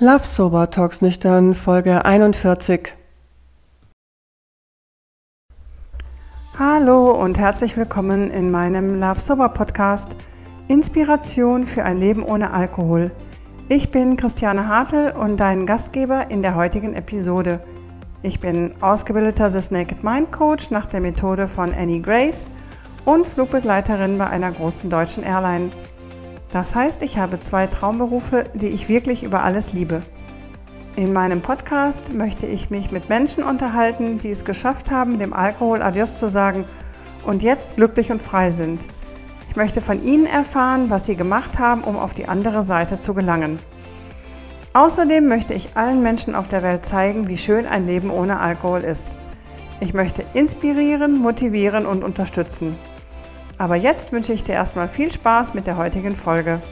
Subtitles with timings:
[0.00, 2.94] Love Sober Talks Nüchtern, Folge 41.
[6.56, 10.14] Hallo und herzlich willkommen in meinem Love Sober Podcast
[10.68, 13.10] Inspiration für ein Leben ohne Alkohol.
[13.68, 17.58] Ich bin Christiane Hartl und dein Gastgeber in der heutigen Episode.
[18.22, 22.52] Ich bin ausgebildeter The Naked Mind Coach nach der Methode von Annie Grace
[23.04, 25.70] und Flugbegleiterin bei einer großen deutschen Airline.
[26.52, 30.02] Das heißt, ich habe zwei Traumberufe, die ich wirklich über alles liebe.
[30.96, 35.82] In meinem Podcast möchte ich mich mit Menschen unterhalten, die es geschafft haben, dem Alkohol
[35.82, 36.64] Adios zu sagen
[37.24, 38.86] und jetzt glücklich und frei sind.
[39.50, 43.14] Ich möchte von ihnen erfahren, was sie gemacht haben, um auf die andere Seite zu
[43.14, 43.58] gelangen.
[44.72, 48.80] Außerdem möchte ich allen Menschen auf der Welt zeigen, wie schön ein Leben ohne Alkohol
[48.80, 49.08] ist.
[49.80, 52.76] Ich möchte inspirieren, motivieren und unterstützen.
[53.58, 56.62] Aber jetzt wünsche ich dir erstmal viel Spaß mit der heutigen Folge.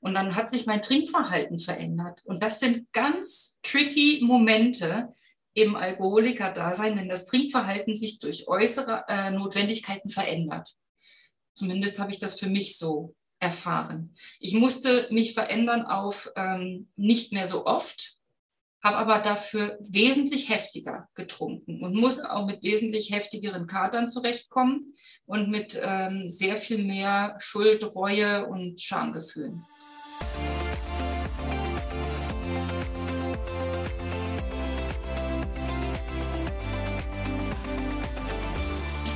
[0.00, 2.22] Und dann hat sich mein Trinkverhalten verändert.
[2.24, 5.08] Und das sind ganz tricky Momente
[5.54, 10.74] im Alkoholiker-Dasein, wenn das Trinkverhalten sich durch äußere äh, Notwendigkeiten verändert.
[11.54, 14.14] Zumindest habe ich das für mich so erfahren.
[14.40, 18.15] Ich musste mich verändern auf ähm, nicht mehr so oft,
[18.86, 24.92] habe aber dafür wesentlich heftiger getrunken und muss auch mit wesentlich heftigeren Katern zurechtkommen
[25.24, 29.64] und mit ähm, sehr viel mehr Schuld, Reue und Schamgefühlen.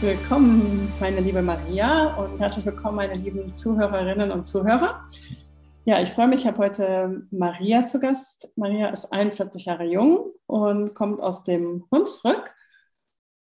[0.00, 5.06] Willkommen, meine liebe Maria, und herzlich willkommen, meine lieben Zuhörerinnen und Zuhörer.
[5.86, 8.50] Ja, ich freue mich, ich habe heute Maria zu Gast.
[8.54, 12.54] Maria ist 41 Jahre jung und kommt aus dem Hunsrück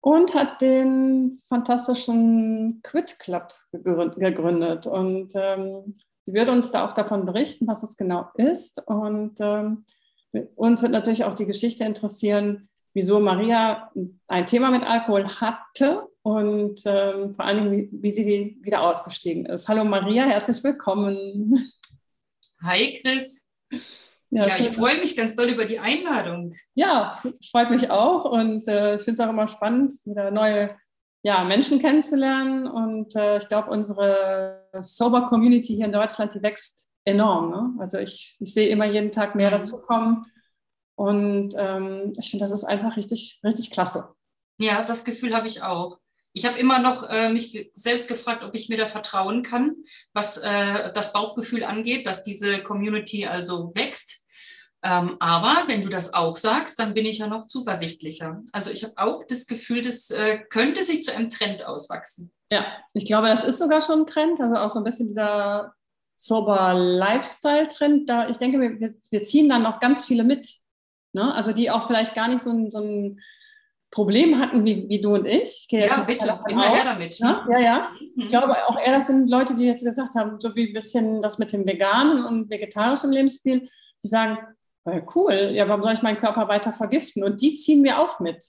[0.01, 4.89] und hat den fantastischen Quit Club gegründet.
[4.89, 8.83] Und ähm, sie wird uns da auch davon berichten, was es genau ist.
[8.85, 9.85] Und ähm,
[10.57, 13.93] uns wird natürlich auch die Geschichte interessieren, wieso Maria
[14.27, 19.47] ein Thema mit Alkohol hatte und ähm, vor allen Dingen, wie, wie sie wieder ausgestiegen
[19.47, 19.69] ist.
[19.69, 21.71] Hallo Maria, herzlich willkommen.
[22.65, 23.51] Hi Chris.
[24.31, 26.55] Ja, ja ich freue mich ganz doll über die Einladung.
[26.75, 30.75] Ja, freut mich auch und äh, ich finde es auch immer spannend, wieder neue
[31.23, 36.89] ja, Menschen kennenzulernen und äh, ich glaube, unsere Sober Community hier in Deutschland, die wächst
[37.05, 37.51] enorm.
[37.51, 37.83] Ne?
[37.83, 39.57] Also ich, ich sehe immer jeden Tag mehr mhm.
[39.57, 40.25] dazukommen
[40.95, 44.09] und ähm, ich finde, das ist einfach richtig, richtig klasse.
[44.59, 45.99] Ja, das Gefühl habe ich auch.
[46.37, 49.77] Ich habe immer noch äh, mich selbst gefragt, ob ich mir da vertrauen kann,
[50.13, 54.27] was äh, das Bauchgefühl angeht, dass diese Community also wächst.
[54.83, 58.43] Ähm, aber wenn du das auch sagst, dann bin ich ja noch zuversichtlicher.
[58.53, 62.33] Also ich habe auch das Gefühl, das äh, könnte sich zu einem Trend auswachsen.
[62.51, 64.41] Ja, ich glaube, das ist sogar schon ein Trend.
[64.41, 65.73] Also auch so ein bisschen dieser
[66.17, 68.11] sober Lifestyle-Trend.
[68.11, 70.49] Da, ich denke, wir, wir ziehen dann noch ganz viele mit.
[71.13, 71.33] Ne?
[71.33, 73.21] Also die auch vielleicht gar nicht so ein, so ein
[73.95, 75.67] Problem hatten wie, wie du und ich.
[75.69, 77.17] ich ja, bitte, immer her damit.
[77.21, 77.91] Ja, ja, ja.
[78.17, 78.29] Ich mhm.
[78.29, 81.39] glaube auch eher, das sind Leute, die jetzt gesagt haben, so wie ein bisschen das
[81.39, 83.69] mit dem veganen und vegetarischen Lebensstil,
[84.03, 84.37] die sagen,
[85.15, 87.23] cool, ja, warum soll ich meinen Körper weiter vergiften?
[87.23, 88.45] Und die ziehen wir auch mit.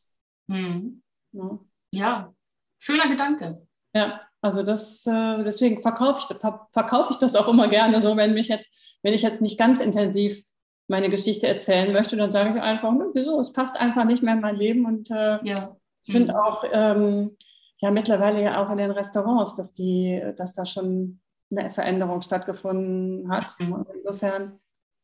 [0.47, 1.03] Mhm.
[1.31, 1.59] Ja.
[1.93, 2.33] ja.
[2.79, 3.61] schöner Gedanke.
[3.93, 6.37] Ja, also das, äh, deswegen verkaufe ich,
[6.71, 9.79] verkaufe ich das auch immer gerne so, wenn mich jetzt, wenn ich jetzt nicht ganz
[9.79, 10.43] intensiv
[10.87, 14.35] meine Geschichte erzählen möchte, dann sage ich einfach, ne, wieso, es passt einfach nicht mehr
[14.35, 14.85] in mein Leben.
[14.85, 15.75] Und äh, ja.
[16.03, 16.39] ich finde mhm.
[16.39, 17.37] auch, ähm,
[17.79, 21.19] ja, mittlerweile ja auch in den Restaurants, dass die, dass da schon
[21.51, 23.51] eine Veränderung stattgefunden hat.
[23.59, 23.85] Mhm.
[23.95, 24.59] Insofern.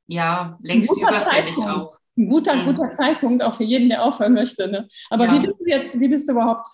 [0.07, 1.69] Ja, längst überfällig Zeitpunkt.
[1.69, 1.97] auch.
[2.17, 2.65] Ein guter, mhm.
[2.65, 4.67] guter Zeitpunkt auch für jeden, der aufhören möchte.
[4.67, 4.87] Ne?
[5.09, 5.33] Aber ja.
[5.33, 6.67] wie bist du jetzt, wie bist du überhaupt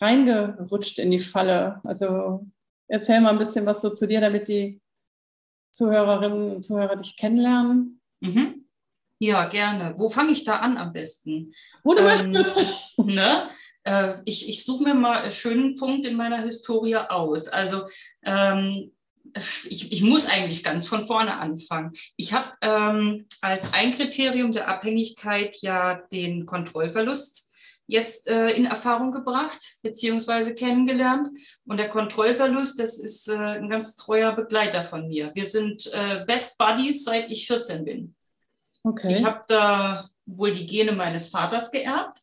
[0.00, 1.80] reingerutscht in die Falle?
[1.86, 2.46] Also
[2.88, 4.80] erzähl mal ein bisschen was so zu dir, damit die
[5.72, 7.97] Zuhörerinnen und Zuhörer dich kennenlernen.
[8.20, 8.64] Mhm.
[9.20, 9.94] Ja, gerne.
[9.96, 11.52] Wo fange ich da an am besten?
[11.82, 12.56] Wo du ähm, möchtest.
[12.98, 13.48] Ne?
[13.84, 17.48] Äh, ich ich suche mir mal einen schönen Punkt in meiner Historie aus.
[17.48, 17.86] Also
[18.22, 18.92] ähm,
[19.68, 21.92] ich, ich, muss eigentlich ganz von vorne anfangen.
[22.16, 27.47] Ich habe ähm, als ein Kriterium der Abhängigkeit ja den Kontrollverlust
[27.88, 31.30] jetzt äh, in Erfahrung gebracht beziehungsweise kennengelernt.
[31.66, 35.32] Und der Kontrollverlust, das ist äh, ein ganz treuer Begleiter von mir.
[35.34, 38.14] Wir sind äh, Best Buddies, seit ich 14 bin.
[38.84, 39.10] Okay.
[39.10, 42.18] Ich habe da wohl die Gene meines Vaters geerbt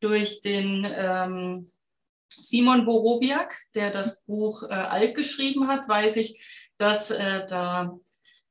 [0.00, 1.70] durch den ähm,
[2.28, 7.96] Simon Borowiak, der das Buch äh, Alk geschrieben hat, weiß ich, dass äh, da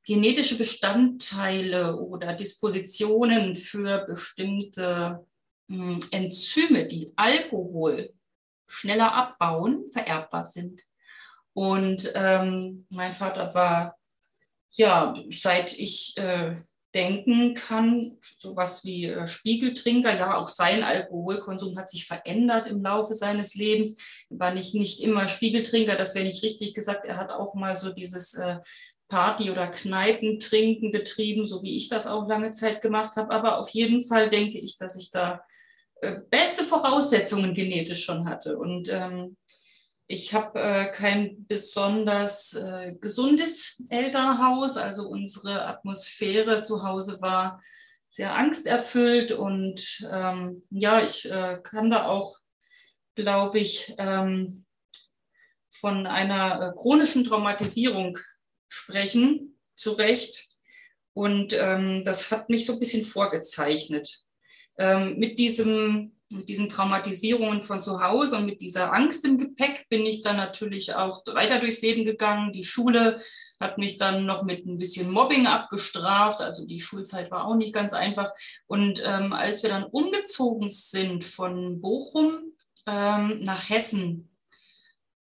[0.04, 5.26] genetische Bestandteile oder Dispositionen für bestimmte
[5.68, 8.12] Enzyme, die Alkohol
[8.66, 10.82] schneller abbauen, vererbbar sind.
[11.52, 13.98] Und ähm, mein Vater war,
[14.70, 16.56] ja, seit ich äh,
[16.94, 23.14] denken kann, sowas wie äh, Spiegeltrinker, ja, auch sein Alkoholkonsum hat sich verändert im Laufe
[23.14, 24.26] seines Lebens.
[24.30, 27.06] War nicht, nicht immer Spiegeltrinker, das wäre nicht richtig gesagt.
[27.06, 28.58] Er hat auch mal so dieses äh,
[29.08, 33.32] Party- oder Kneipentrinken betrieben, so wie ich das auch lange Zeit gemacht habe.
[33.32, 35.42] Aber auf jeden Fall denke ich, dass ich da
[36.30, 38.58] beste Voraussetzungen genetisch schon hatte.
[38.58, 39.36] Und ähm,
[40.06, 44.76] ich habe äh, kein besonders äh, gesundes Elternhaus.
[44.76, 47.62] Also unsere Atmosphäre zu Hause war
[48.08, 49.32] sehr angsterfüllt.
[49.32, 52.38] Und ähm, ja, ich äh, kann da auch,
[53.16, 54.64] glaube ich, ähm,
[55.70, 58.18] von einer äh, chronischen Traumatisierung
[58.68, 60.48] sprechen, zu Recht.
[61.12, 64.24] Und ähm, das hat mich so ein bisschen vorgezeichnet.
[64.78, 69.88] Ähm, mit, diesem, mit diesen Traumatisierungen von zu Hause und mit dieser Angst im Gepäck
[69.88, 72.52] bin ich dann natürlich auch weiter durchs Leben gegangen.
[72.52, 73.20] Die Schule
[73.58, 76.40] hat mich dann noch mit ein bisschen Mobbing abgestraft.
[76.40, 78.32] Also die Schulzeit war auch nicht ganz einfach.
[78.66, 82.52] Und ähm, als wir dann umgezogen sind von Bochum
[82.86, 84.30] ähm, nach Hessen,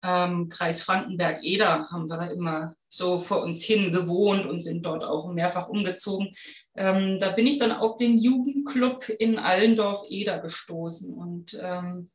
[0.06, 5.04] ähm, Kreis Frankenberg-Eder haben wir da immer so vor uns hin gewohnt und sind dort
[5.04, 6.32] auch mehrfach umgezogen.
[6.76, 12.10] Ähm, da bin ich dann auf den Jugendclub in Allendorf-Eder gestoßen und ähm,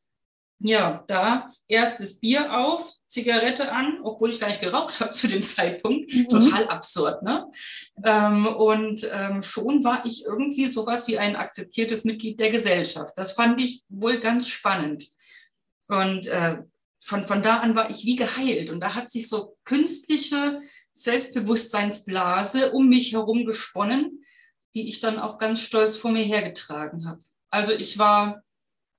[0.63, 5.43] ja, da erstes Bier auf, Zigarette an, obwohl ich gar nicht geraucht habe zu dem
[5.43, 6.13] Zeitpunkt.
[6.13, 6.29] Mhm.
[6.29, 7.51] Total absurd, ne?
[8.05, 13.15] Ähm, und ähm, schon war ich irgendwie sowas wie ein akzeptiertes Mitglied der Gesellschaft.
[13.17, 15.09] Das fand ich wohl ganz spannend.
[15.89, 16.59] Und äh,
[17.00, 18.70] von, von da an war ich wie geheilt.
[18.70, 20.61] Und da hat sich so künstliche
[20.93, 24.23] Selbstbewusstseinsblase um mich herum gesponnen,
[24.75, 27.23] die ich dann auch ganz stolz vor mir hergetragen habe.
[27.50, 28.43] Also ich war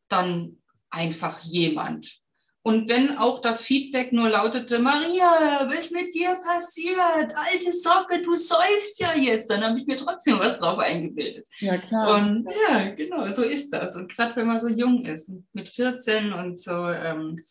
[0.09, 2.21] dann einfach jemand.
[2.63, 7.33] Und wenn auch das Feedback nur lautete, Maria, was ist mit dir passiert?
[7.35, 11.47] Alte Socke, du säufst ja jetzt, dann habe ich mir trotzdem was drauf eingebildet.
[11.57, 12.15] Ja, klar.
[12.15, 13.95] Und ja, genau, so ist das.
[13.95, 17.41] Und gerade wenn man so jung ist, mit 14 und so ähm,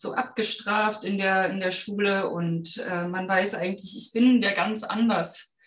[0.00, 4.52] so abgestraft in der, in der Schule und äh, man weiß eigentlich, ich bin wer
[4.52, 5.58] ganz anders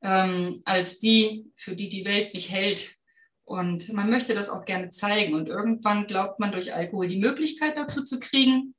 [0.00, 2.94] ähm, als die, für die die Welt mich hält.
[3.42, 5.34] Und man möchte das auch gerne zeigen.
[5.34, 8.76] Und irgendwann glaubt man durch Alkohol die Möglichkeit dazu zu kriegen.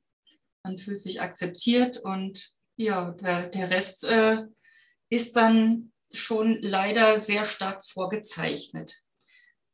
[0.64, 4.46] Man fühlt sich akzeptiert und ja, der, der Rest äh,
[5.10, 9.02] ist dann schon leider sehr stark vorgezeichnet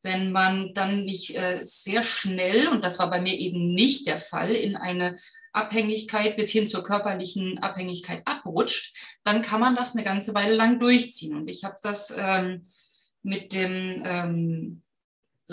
[0.02, 4.20] wenn man dann nicht äh, sehr schnell, und das war bei mir eben nicht der
[4.20, 5.16] Fall, in eine
[5.52, 10.78] Abhängigkeit bis hin zur körperlichen Abhängigkeit abrutscht, dann kann man das eine ganze Weile lang
[10.78, 11.36] durchziehen.
[11.36, 12.64] Und ich habe das ähm,
[13.22, 14.82] mit dem ähm,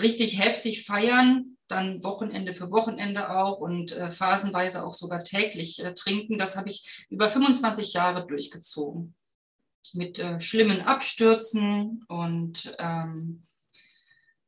[0.00, 5.94] richtig heftig feiern, dann Wochenende für Wochenende auch und äh, phasenweise auch sogar täglich äh,
[5.94, 9.14] trinken, das habe ich über 25 Jahre durchgezogen.
[9.92, 13.42] Mit äh, schlimmen Abstürzen und ähm,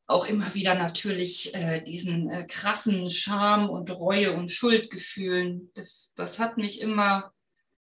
[0.08, 5.70] auch immer wieder natürlich äh, diesen äh, krassen Scham und Reue und Schuldgefühlen.
[5.74, 7.32] Das, das hat mich immer,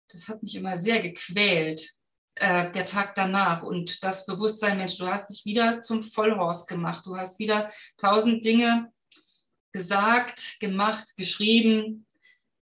[0.09, 1.93] das hat mich immer sehr gequält,
[2.35, 3.62] äh, der Tag danach.
[3.62, 7.06] Und das Bewusstsein, Mensch, du hast dich wieder zum Vollhorst gemacht.
[7.06, 8.93] Du hast wieder tausend Dinge
[9.73, 12.05] gesagt, gemacht, geschrieben,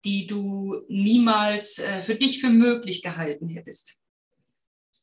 [0.04, 4.02] die du niemals äh, für dich für möglich gehalten hättest.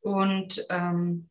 [0.03, 1.31] Und ähm,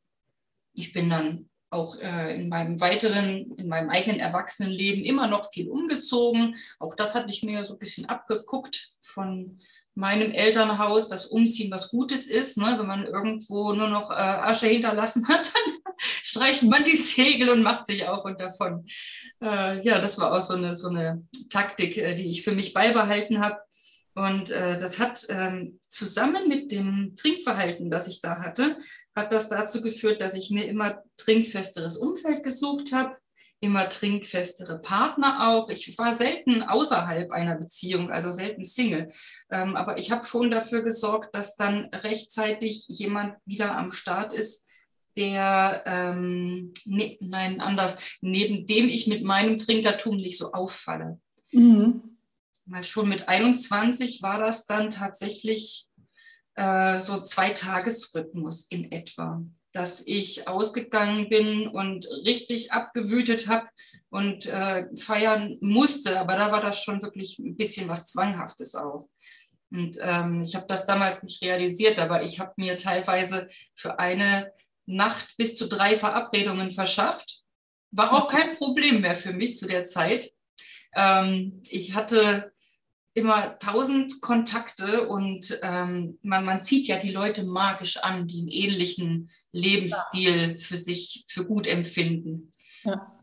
[0.74, 5.70] ich bin dann auch äh, in meinem weiteren, in meinem eigenen Erwachsenenleben immer noch viel
[5.70, 6.56] umgezogen.
[6.80, 9.58] Auch das hatte ich mir so ein bisschen abgeguckt von
[9.94, 12.58] meinem Elternhaus, das Umziehen was Gutes ist.
[12.58, 12.76] Ne?
[12.78, 17.64] Wenn man irgendwo nur noch äh, Asche hinterlassen hat, dann streicht man die Segel und
[17.64, 18.86] macht sich auf und davon.
[19.42, 22.74] Äh, ja, das war auch so eine, so eine Taktik, äh, die ich für mich
[22.74, 23.58] beibehalten habe.
[24.14, 28.78] Und äh, das hat ähm, zusammen mit dem Trinkverhalten, das ich da hatte,
[29.16, 33.16] hat das dazu geführt, dass ich mir immer trinkfesteres Umfeld gesucht habe,
[33.62, 35.70] immer trinkfestere Partner auch.
[35.70, 39.08] Ich war selten außerhalb einer Beziehung, also selten Single.
[39.50, 44.68] Ähm, aber ich habe schon dafür gesorgt, dass dann rechtzeitig jemand wieder am Start ist,
[45.18, 51.20] der, ähm, ne, nein, anders, neben dem ich mit meinem Trinkertum nicht so auffalle.
[51.52, 52.11] Mhm
[52.66, 55.88] mal schon mit 21 war das dann tatsächlich
[56.56, 63.68] äh, so zwei Tagesrhythmus in etwa, dass ich ausgegangen bin und richtig abgewütet habe
[64.10, 66.20] und äh, feiern musste.
[66.20, 69.08] Aber da war das schon wirklich ein bisschen was Zwanghaftes auch.
[69.72, 74.52] Und ähm, ich habe das damals nicht realisiert, aber ich habe mir teilweise für eine
[74.86, 77.44] Nacht bis zu drei Verabredungen verschafft.
[77.92, 80.32] War auch kein Problem mehr für mich zu der Zeit.
[80.96, 82.52] Ähm, ich hatte
[83.14, 88.48] immer tausend Kontakte und ähm, man, man zieht ja die Leute magisch an, die einen
[88.48, 92.52] ähnlichen Lebensstil für sich für gut empfinden.
[92.84, 93.21] Ja.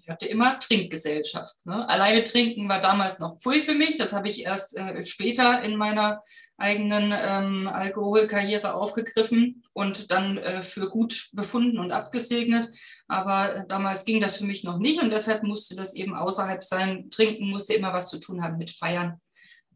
[0.00, 1.64] Ich hatte immer Trinkgesellschaft.
[1.64, 1.88] Ne?
[1.88, 3.96] Alleine trinken war damals noch pfui für mich.
[3.96, 6.20] Das habe ich erst äh, später in meiner
[6.58, 12.68] eigenen ähm, Alkoholkarriere aufgegriffen und dann äh, für gut befunden und abgesegnet.
[13.06, 16.62] Aber äh, damals ging das für mich noch nicht und deshalb musste das eben außerhalb
[16.62, 17.10] sein.
[17.10, 19.20] Trinken musste immer was zu tun haben mit Feiern.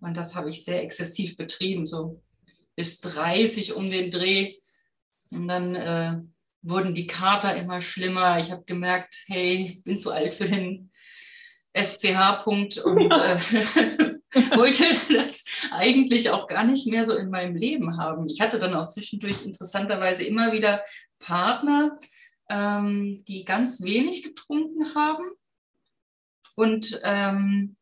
[0.00, 2.20] Und das habe ich sehr exzessiv betrieben, so
[2.74, 4.56] bis 30 um den Dreh.
[5.30, 6.20] Und dann äh,
[6.62, 8.38] wurden die Kater immer schlimmer.
[8.38, 10.90] Ich habe gemerkt, hey, bin zu alt für den
[11.74, 13.36] SCH-Punkt und äh,
[14.56, 18.28] wollte das eigentlich auch gar nicht mehr so in meinem Leben haben.
[18.28, 20.82] Ich hatte dann auch zwischendurch interessanterweise immer wieder
[21.18, 21.98] Partner,
[22.48, 25.24] ähm, die ganz wenig getrunken haben
[26.56, 27.76] und ähm,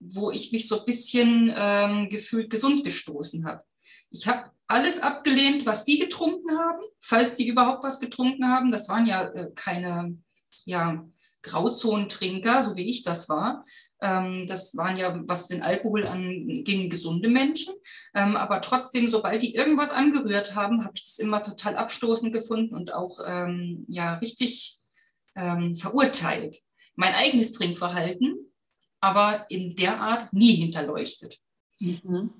[0.00, 3.64] wo ich mich so ein bisschen ähm, gefühlt gesund gestoßen habe.
[4.10, 8.70] Ich habe alles abgelehnt, was die getrunken haben, falls die überhaupt was getrunken haben.
[8.70, 10.16] Das waren ja äh, keine
[10.64, 11.04] ja,
[11.42, 13.64] Grauzonentrinker, so wie ich das war.
[14.00, 17.74] Ähm, das waren ja, was den Alkohol anging, gesunde Menschen.
[18.14, 22.74] Ähm, aber trotzdem, sobald die irgendwas angerührt haben, habe ich das immer total abstoßend gefunden
[22.74, 24.76] und auch ähm, ja, richtig
[25.34, 26.58] ähm, verurteilt.
[26.94, 28.48] Mein eigenes Trinkverhalten
[29.00, 31.38] aber in der Art nie hinterleuchtet.
[31.80, 32.30] Mhm.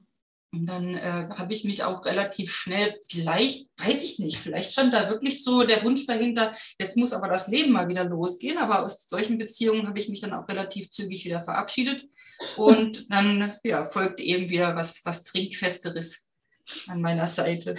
[0.50, 4.94] Und dann äh, habe ich mich auch relativ schnell, vielleicht, weiß ich nicht, vielleicht stand
[4.94, 8.56] da wirklich so der Wunsch dahinter, jetzt muss aber das Leben mal wieder losgehen.
[8.56, 12.08] Aber aus solchen Beziehungen habe ich mich dann auch relativ zügig wieder verabschiedet.
[12.56, 16.30] Und dann ja, folgte eben wieder was, was Trinkfesteres
[16.86, 17.74] an meiner Seite.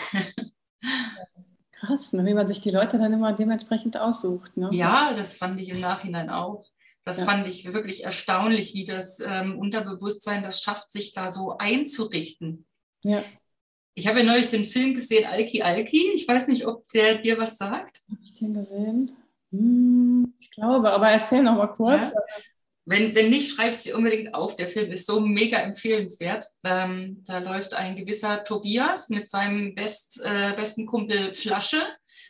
[1.72, 4.58] Krass, ne, wie man sich die Leute dann immer dementsprechend aussucht.
[4.58, 4.70] Ne?
[4.74, 6.66] Ja, das fand ich im Nachhinein auch.
[7.06, 7.26] Das ja.
[7.26, 12.66] fand ich wirklich erstaunlich, wie das ähm, Unterbewusstsein das schafft, sich da so einzurichten.
[13.02, 13.24] Ja.
[13.96, 16.12] Ich habe ja neulich den Film gesehen, Alki Alki.
[16.14, 18.02] Ich weiß nicht, ob der dir was sagt.
[18.10, 19.12] Habe ich den gesehen?
[19.52, 22.08] Hm, ich glaube, aber erzähl noch mal kurz.
[22.08, 22.22] Ja.
[22.86, 24.56] Wenn, wenn nicht, schreib es dir unbedingt auf.
[24.56, 26.48] Der Film ist so mega empfehlenswert.
[26.64, 31.78] Ähm, da läuft ein gewisser Tobias mit seinem best, äh, besten Kumpel Flasche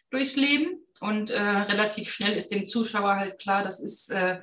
[0.10, 0.82] durchs Leben.
[1.02, 4.40] Und äh, relativ schnell ist dem Zuschauer halt klar, das ist äh,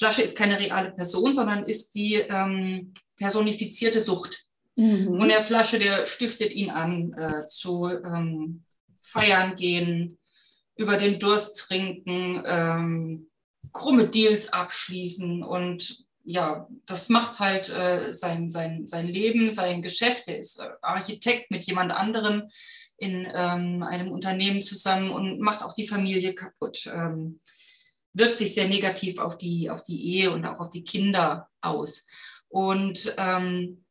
[0.00, 4.46] Flasche ist keine reale Person, sondern ist die ähm, personifizierte Sucht.
[4.76, 5.08] Mhm.
[5.08, 8.64] Und der Flasche, der stiftet ihn an äh, zu ähm,
[8.98, 10.18] feiern gehen,
[10.76, 13.30] über den Durst trinken, ähm,
[13.74, 20.28] krumme Deals abschließen und ja, das macht halt äh, sein, sein, sein Leben, sein Geschäft.
[20.28, 22.44] Er ist äh, Architekt mit jemand anderem
[23.00, 26.86] in ähm, einem Unternehmen zusammen und macht auch die Familie kaputt.
[26.94, 27.40] Ähm,
[28.12, 32.06] wirkt sich sehr negativ auf die, auf die Ehe und auch auf die Kinder aus.
[32.48, 33.84] Und ähm,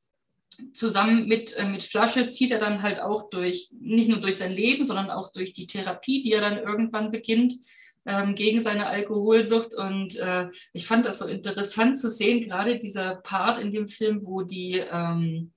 [0.73, 4.53] zusammen mit, äh, mit Flasche zieht er dann halt auch durch, nicht nur durch sein
[4.53, 7.55] Leben, sondern auch durch die Therapie, die er dann irgendwann beginnt
[8.05, 9.73] ähm, gegen seine Alkoholsucht.
[9.73, 14.25] Und äh, ich fand das so interessant zu sehen, gerade dieser Part in dem Film,
[14.25, 15.51] wo die, ähm,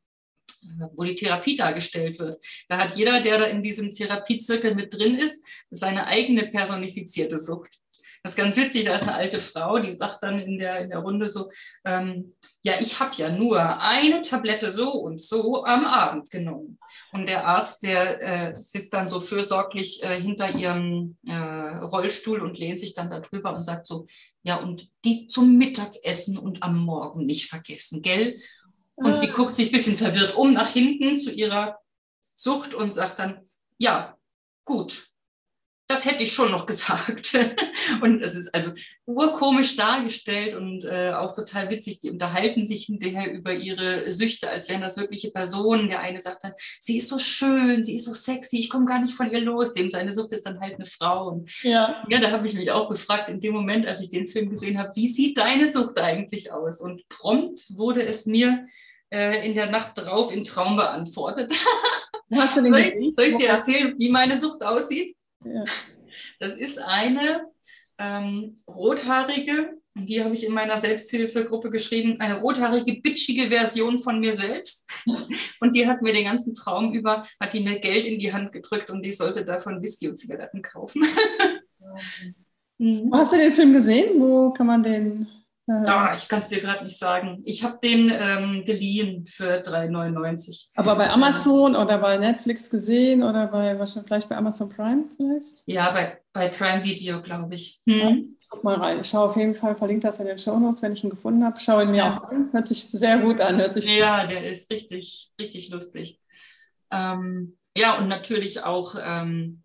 [0.94, 2.44] wo die Therapie dargestellt wird.
[2.68, 7.82] Da hat jeder, der da in diesem Therapiezirkel mit drin ist, seine eigene personifizierte Sucht.
[8.22, 10.90] Das ist ganz witzig, da ist eine alte Frau, die sagt dann in der, in
[10.90, 11.50] der Runde so,
[11.84, 16.78] ähm, ja, ich habe ja nur eine Tablette so und so am Abend genommen.
[17.12, 22.58] Und der Arzt, der äh, sitzt dann so fürsorglich äh, hinter ihrem äh, Rollstuhl und
[22.60, 24.06] lehnt sich dann darüber und sagt so,
[24.44, 28.38] ja, und die zum Mittagessen und am Morgen nicht vergessen, gell?
[28.94, 31.78] Und sie guckt sich ein bisschen verwirrt um nach hinten zu ihrer
[32.34, 33.40] Sucht und sagt dann,
[33.78, 34.16] ja,
[34.64, 35.11] gut,
[35.92, 37.36] das hätte ich schon noch gesagt.
[38.02, 38.72] und es ist also
[39.06, 42.00] urkomisch dargestellt und äh, auch total witzig.
[42.00, 45.88] Die unterhalten sich hinterher über ihre Süchte, als wären das wirkliche Personen.
[45.88, 49.00] Der eine sagt dann, sie ist so schön, sie ist so sexy, ich komme gar
[49.00, 49.74] nicht von ihr los.
[49.74, 51.28] Dem seine Sucht ist dann halt eine Frau.
[51.28, 54.26] Und ja, ja da habe ich mich auch gefragt, in dem Moment, als ich den
[54.26, 56.80] Film gesehen habe, wie sieht deine Sucht eigentlich aus?
[56.80, 58.66] Und prompt wurde es mir
[59.12, 61.52] äh, in der Nacht drauf in Traum beantwortet.
[62.34, 65.16] Hast du den soll, ich, soll ich dir erzählen, wie meine Sucht aussieht?
[66.38, 67.46] Das ist eine
[67.98, 74.32] ähm, rothaarige, die habe ich in meiner Selbsthilfegruppe geschrieben, eine rothaarige, bitchige Version von mir
[74.32, 74.90] selbst.
[75.60, 78.52] Und die hat mir den ganzen Traum über, hat die mir Geld in die Hand
[78.52, 81.04] gedrückt und ich sollte davon Whisky und Zigaretten kaufen.
[83.12, 84.20] Hast du den Film gesehen?
[84.20, 85.28] Wo kann man den
[85.68, 87.40] Ah, ich kann es dir gerade nicht sagen.
[87.44, 90.70] Ich habe den ähm, geliehen für 3,99.
[90.74, 95.62] Aber bei Amazon oder bei Netflix gesehen oder bei wahrscheinlich vielleicht bei Amazon Prime vielleicht?
[95.66, 97.80] Ja, bei, bei Prime Video, glaube ich.
[97.86, 98.36] Hm.
[98.50, 99.00] guck mal rein.
[99.00, 101.44] Ich schaue auf jeden Fall, verlinke das in den Show Notes, wenn ich ihn gefunden
[101.44, 101.60] habe.
[101.60, 102.18] Schaue ihn mir ja.
[102.18, 102.48] auch an.
[102.52, 103.56] Hört sich sehr gut an.
[103.58, 106.20] Hört sich ja, der ist richtig, richtig lustig.
[106.90, 109.62] Ähm, ja, und natürlich auch ähm,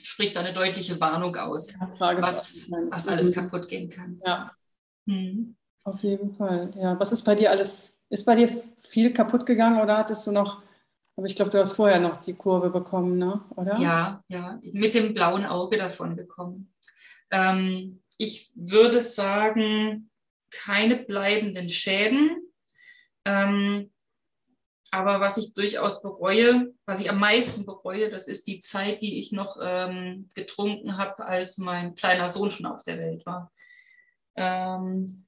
[0.00, 4.20] spricht eine deutliche Warnung aus, ja, was, was alles kaputt gehen kann.
[4.24, 4.50] Ja.
[5.06, 5.56] Mhm.
[5.84, 6.70] Auf jeden Fall.
[6.76, 7.96] Ja, was ist bei dir alles?
[8.08, 10.62] Ist bei dir viel kaputt gegangen oder hattest du noch
[11.16, 13.42] aber ich glaube, du hast vorher noch die Kurve bekommen, ne?
[13.56, 13.78] oder?
[13.78, 16.74] Ja, ja, mit dem blauen Auge davon bekommen.
[17.30, 20.10] Ähm, ich würde sagen,
[20.50, 22.52] keine bleibenden Schäden.
[23.24, 23.90] Ähm,
[24.90, 29.18] aber was ich durchaus bereue, was ich am meisten bereue, das ist die Zeit, die
[29.18, 33.50] ich noch ähm, getrunken habe, als mein kleiner Sohn schon auf der Welt war.
[34.36, 35.26] Ähm,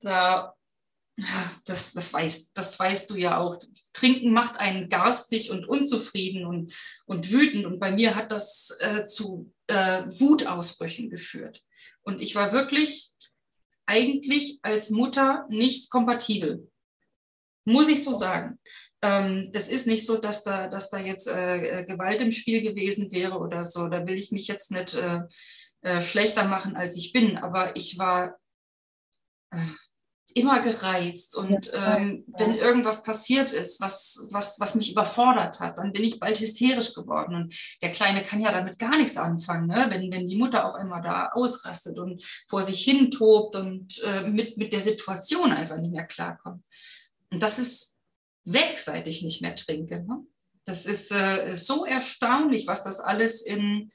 [0.00, 0.56] da
[1.64, 3.58] das, das, weißt, das weißt du ja auch.
[3.94, 6.74] Trinken macht einen garstig und unzufrieden und,
[7.06, 7.64] und wütend.
[7.64, 11.62] Und bei mir hat das äh, zu äh, Wutausbrüchen geführt.
[12.02, 13.12] Und ich war wirklich
[13.86, 16.70] eigentlich als Mutter nicht kompatibel.
[17.64, 18.58] Muss ich so sagen.
[19.00, 23.10] Ähm, das ist nicht so, dass da, dass da jetzt äh, Gewalt im Spiel gewesen
[23.10, 23.88] wäre oder so.
[23.88, 24.94] Da will ich mich jetzt nicht
[25.82, 27.38] äh, schlechter machen, als ich bin.
[27.38, 28.38] Aber ich war
[29.50, 29.58] äh,
[30.36, 31.34] immer gereizt.
[31.34, 36.20] Und ähm, wenn irgendwas passiert ist, was, was, was mich überfordert hat, dann bin ich
[36.20, 37.34] bald hysterisch geworden.
[37.34, 39.86] Und der Kleine kann ja damit gar nichts anfangen, ne?
[39.88, 44.28] wenn, wenn die Mutter auf einmal da ausrastet und vor sich hin tobt und äh,
[44.28, 46.66] mit, mit der Situation einfach nicht mehr klarkommt.
[47.30, 47.98] Und das ist
[48.44, 50.04] weg, seit ich nicht mehr trinke.
[50.04, 50.22] Ne?
[50.66, 53.90] Das ist äh, so erstaunlich, was das alles in,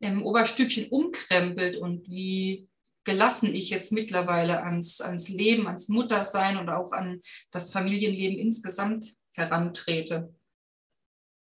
[0.00, 2.68] im Oberstübchen umkrempelt und wie
[3.04, 7.20] gelassen ich jetzt mittlerweile ans, ans Leben, ans Muttersein und auch an
[7.52, 10.34] das Familienleben insgesamt herantrete.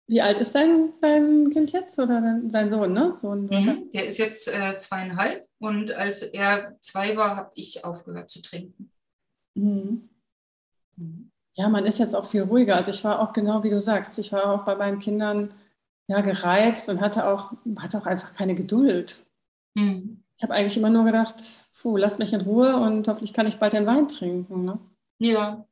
[0.07, 3.17] Wie alt ist dein, dein Kind jetzt oder dein, dein Sohn, ne?
[3.19, 8.29] Sohn, mhm, der ist jetzt äh, zweieinhalb und als er zwei war, habe ich aufgehört
[8.29, 8.91] zu trinken.
[9.55, 10.09] Mhm.
[10.97, 11.31] mhm.
[11.57, 12.75] Ja, man ist jetzt auch viel ruhiger.
[12.75, 15.53] Also ich war auch genau wie du sagst, ich war auch bei meinen Kindern
[16.07, 19.25] ja gereizt und hatte auch, hatte auch einfach keine Geduld.
[19.75, 21.35] Mhm ich habe eigentlich immer nur gedacht,
[21.79, 24.65] puh, lasst mich in Ruhe und hoffentlich kann ich bald den Wein trinken.
[24.65, 24.79] Ne?
[25.19, 25.65] Ja.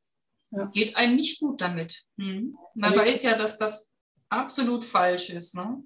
[0.51, 0.65] ja.
[0.65, 2.05] geht einem nicht gut damit.
[2.15, 2.57] Mhm.
[2.73, 3.93] Man weiß ja, dass das
[4.29, 5.55] absolut falsch ist.
[5.55, 5.83] Ne?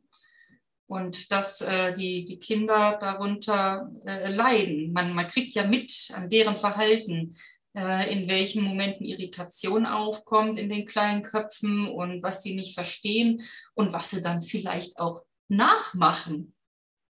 [0.85, 4.93] Und dass äh, die, die Kinder darunter äh, leiden.
[4.93, 7.35] Man, man kriegt ja mit an deren Verhalten,
[7.77, 13.43] in welchen Momenten Irritation aufkommt in den kleinen Köpfen und was sie nicht verstehen
[13.75, 16.53] und was sie dann vielleicht auch nachmachen.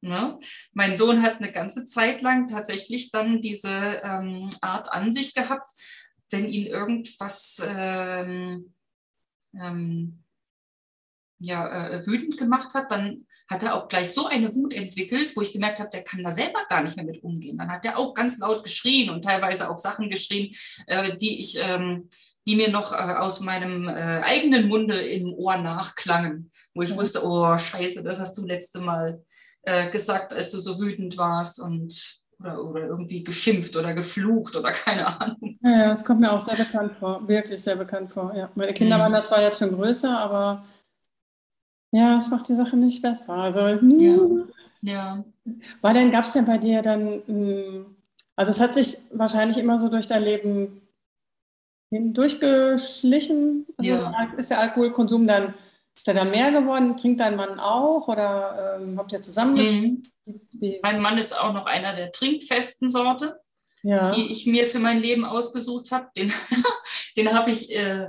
[0.00, 0.38] Ne?
[0.72, 5.68] Mein Sohn hat eine ganze Zeit lang tatsächlich dann diese ähm, Art an sich gehabt,
[6.31, 8.74] wenn ihn irgendwas ähm,
[9.55, 10.22] ähm,
[11.38, 15.42] ja, äh, wütend gemacht hat, dann hat er auch gleich so eine Wut entwickelt, wo
[15.42, 17.59] ich gemerkt habe, der kann da selber gar nicht mehr mit umgehen.
[17.59, 20.55] Dann hat er auch ganz laut geschrien und teilweise auch Sachen geschrien,
[20.87, 22.09] äh, die ich, ähm,
[22.46, 27.25] die mir noch äh, aus meinem äh, eigenen Munde im Ohr nachklangen, wo ich wusste,
[27.25, 29.22] oh Scheiße, das hast du letzte Mal
[29.62, 34.72] äh, gesagt, als du so wütend warst und oder, oder irgendwie geschimpft oder geflucht oder
[34.72, 35.59] keine Ahnung.
[35.62, 38.35] Ja, ja, das kommt mir auch sehr bekannt vor, wirklich sehr bekannt vor.
[38.35, 38.51] Ja.
[38.55, 39.03] Meine Kinder mhm.
[39.03, 40.64] waren da zwar jetzt schon größer, aber
[41.96, 43.32] ja, es macht die Sache nicht besser.
[43.32, 44.18] Also, ja.
[44.82, 45.24] ja.
[45.80, 47.96] War denn, gab es denn bei dir dann, hm,
[48.37, 50.82] also es hat sich wahrscheinlich immer so durch dein Leben
[51.90, 53.66] hindurchgeschlichen.
[53.78, 54.32] Also ja.
[54.37, 55.54] Ist der Alkoholkonsum dann
[55.96, 56.98] ist der dann mehr geworden?
[56.98, 60.02] Trinkt dein Mann auch oder ähm, habt ihr zusammen mhm.
[60.82, 63.40] Mein Mann ist auch noch einer der trinkfesten Sorte,
[63.82, 64.11] ja.
[64.11, 66.09] die ich mir für mein Leben ausgesucht habe.
[66.16, 66.30] Den,
[67.16, 68.09] den habe ich äh,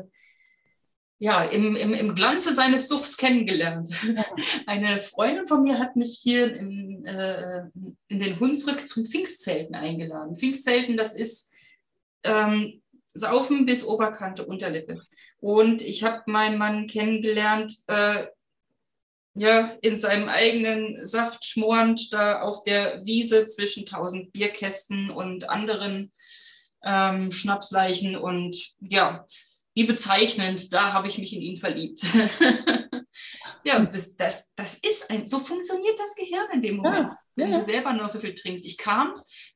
[1.19, 3.89] ja, im, im, im Glanze seines Suffs kennengelernt.
[4.03, 4.25] Ja.
[4.67, 7.63] Eine Freundin von mir hat mich hier im, äh,
[8.07, 10.35] in den Hunsrück zum Pfingstzelten eingeladen.
[10.35, 11.53] Pfingstzelten, das ist
[12.23, 12.81] ähm,
[13.13, 15.01] Saufen bis Oberkante Unterlippe.
[15.39, 18.27] Und ich habe meinen Mann kennengelernt, äh,
[19.33, 26.11] ja, in seinem eigenen Saft schmorend, da auf der Wiese zwischen tausend Bierkästen und anderen
[26.83, 28.15] ähm, Schnapsleichen.
[28.15, 29.25] Und ja,
[29.77, 32.01] wie bezeichnend, da habe ich mich in ihn verliebt.
[33.63, 37.51] ja, das, das, das ist ein, so funktioniert das Gehirn in dem Moment, ja, wenn
[37.51, 37.59] ja.
[37.59, 38.65] du selber nur so viel trinkst.
[38.65, 39.13] Ich kam,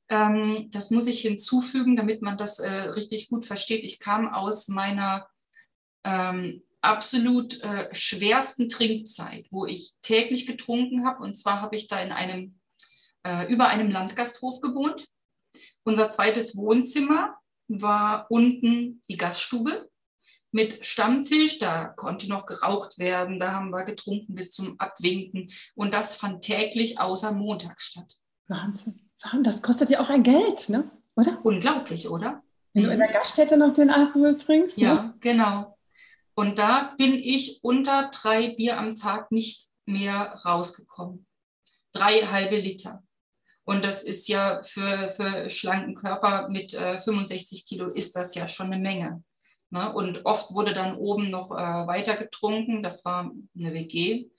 [0.09, 3.83] ähm, das muss ich hinzufügen, damit man das äh, richtig gut versteht.
[3.83, 5.27] Ich kam aus meiner
[6.03, 11.23] ähm, absolut äh, schwersten Trinkzeit, wo ich täglich getrunken habe.
[11.23, 12.59] Und zwar habe ich da in einem,
[13.23, 15.07] äh, über einem Landgasthof gewohnt.
[15.83, 19.89] Unser zweites Wohnzimmer war unten die Gaststube
[20.51, 21.59] mit Stammtisch.
[21.59, 23.39] Da konnte noch geraucht werden.
[23.39, 25.49] Da haben wir getrunken bis zum Abwinken.
[25.75, 28.15] Und das fand täglich außer montags statt.
[28.47, 29.09] Wahnsinn.
[29.43, 30.89] Das kostet ja auch ein Geld, ne?
[31.15, 31.39] oder?
[31.43, 32.41] Unglaublich, oder?
[32.73, 33.13] Wenn du in der mhm.
[33.13, 34.77] Gaststätte noch den Alkohol trinkst.
[34.77, 35.13] Ja, ne?
[35.19, 35.77] genau.
[36.35, 41.25] Und da bin ich unter drei Bier am Tag nicht mehr rausgekommen.
[41.91, 43.03] Drei halbe Liter.
[43.63, 48.47] Und das ist ja für, für schlanken Körper mit äh, 65 Kilo ist das ja
[48.47, 49.23] schon eine Menge.
[49.71, 49.91] Ne?
[49.91, 52.83] Und oft wurde dann oben noch äh, weiter getrunken.
[52.83, 54.29] Das war eine WG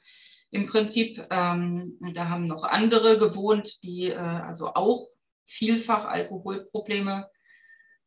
[0.51, 1.18] im Prinzip.
[1.31, 5.09] Ähm, da haben noch andere gewohnt, die äh, also auch
[5.47, 7.29] vielfach Alkoholprobleme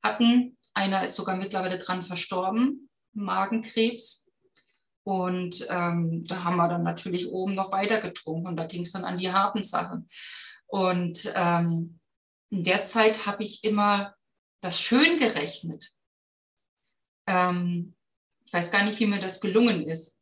[0.04, 0.58] hatten.
[0.74, 4.30] Einer ist sogar mittlerweile dran verstorben, Magenkrebs.
[5.04, 8.92] Und ähm, da haben wir dann natürlich oben noch weiter getrunken und da ging es
[8.92, 10.08] dann an die harten Sachen.
[10.66, 12.00] Und ähm,
[12.50, 14.16] in der Zeit habe ich immer
[14.62, 15.95] das schön gerechnet.
[17.28, 17.94] Ähm,
[18.46, 20.22] ich weiß gar nicht, wie mir das gelungen ist.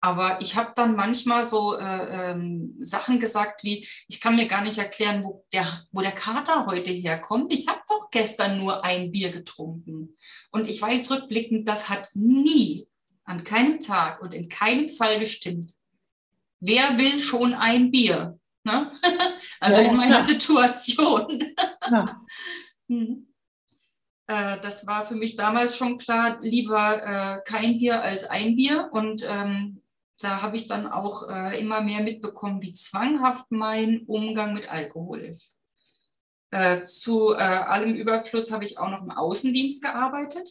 [0.00, 4.62] Aber ich habe dann manchmal so äh, ähm, Sachen gesagt wie, ich kann mir gar
[4.62, 7.52] nicht erklären, wo der, wo der Kater heute herkommt.
[7.52, 10.16] Ich habe doch gestern nur ein Bier getrunken.
[10.50, 12.86] Und ich weiß rückblickend, das hat nie,
[13.24, 15.72] an keinem Tag und in keinem Fall gestimmt.
[16.60, 18.38] Wer will schon ein Bier?
[18.64, 18.90] Ne?
[19.60, 20.22] also ja, in meiner klar.
[20.22, 21.54] Situation.
[21.90, 22.20] Ja.
[22.88, 23.26] hm.
[24.26, 28.88] Äh, das war für mich damals schon klar, lieber äh, kein Bier als ein Bier.
[28.92, 29.82] Und ähm,
[30.20, 35.20] da habe ich dann auch äh, immer mehr mitbekommen, wie zwanghaft mein Umgang mit Alkohol
[35.20, 35.60] ist.
[36.50, 40.50] Äh, zu äh, allem Überfluss habe ich auch noch im Außendienst gearbeitet.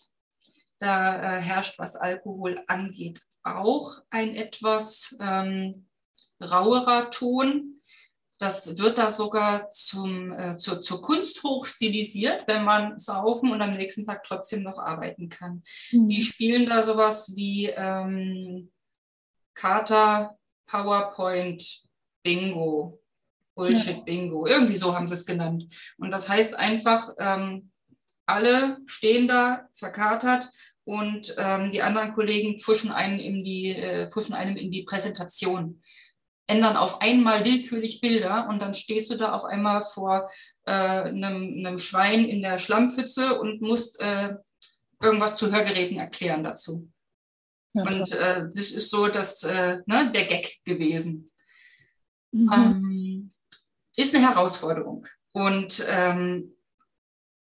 [0.80, 5.88] Da äh, herrscht, was Alkohol angeht, auch ein etwas ähm,
[6.42, 7.75] rauerer Ton.
[8.38, 13.72] Das wird da sogar zum, äh, zur, zur Kunst hochstilisiert, wenn man saufen und am
[13.72, 15.64] nächsten Tag trotzdem noch arbeiten kann.
[15.92, 16.10] Mhm.
[16.10, 18.72] Die spielen da sowas wie ähm,
[19.54, 21.84] Kater, PowerPoint,
[22.24, 23.02] Bingo,
[23.56, 24.46] Bullshit Bingo.
[24.46, 25.66] Irgendwie so haben sie es genannt.
[25.98, 27.72] Und das heißt einfach, ähm,
[28.26, 30.50] alle stehen da verkatert
[30.84, 35.82] und ähm, die anderen Kollegen pfuschen einem in die, äh, pfuschen einem in die Präsentation,
[36.48, 40.30] ändern auf einmal willkürlich Bilder und dann stehst du da auf einmal vor
[40.66, 44.36] äh, einem, einem Schwein in der Schlammpfütze und musst äh,
[45.02, 46.90] irgendwas zu Hörgeräten erklären dazu.
[47.74, 51.30] Ja, und äh, das ist so das, äh, ne, der Gag gewesen.
[52.32, 52.52] Mhm.
[52.54, 53.32] Ähm,
[53.98, 56.55] ist eine Herausforderung und ähm,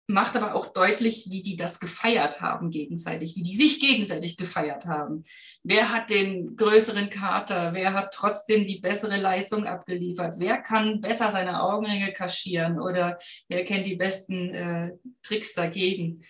[0.08, 4.86] macht aber auch deutlich, wie die das gefeiert haben gegenseitig, wie die sich gegenseitig gefeiert
[4.86, 5.24] haben.
[5.64, 7.74] Wer hat den größeren Kater?
[7.74, 10.36] Wer hat trotzdem die bessere Leistung abgeliefert?
[10.38, 14.92] Wer kann besser seine Augenringe kaschieren oder wer kennt die besten äh,
[15.24, 16.22] Tricks dagegen?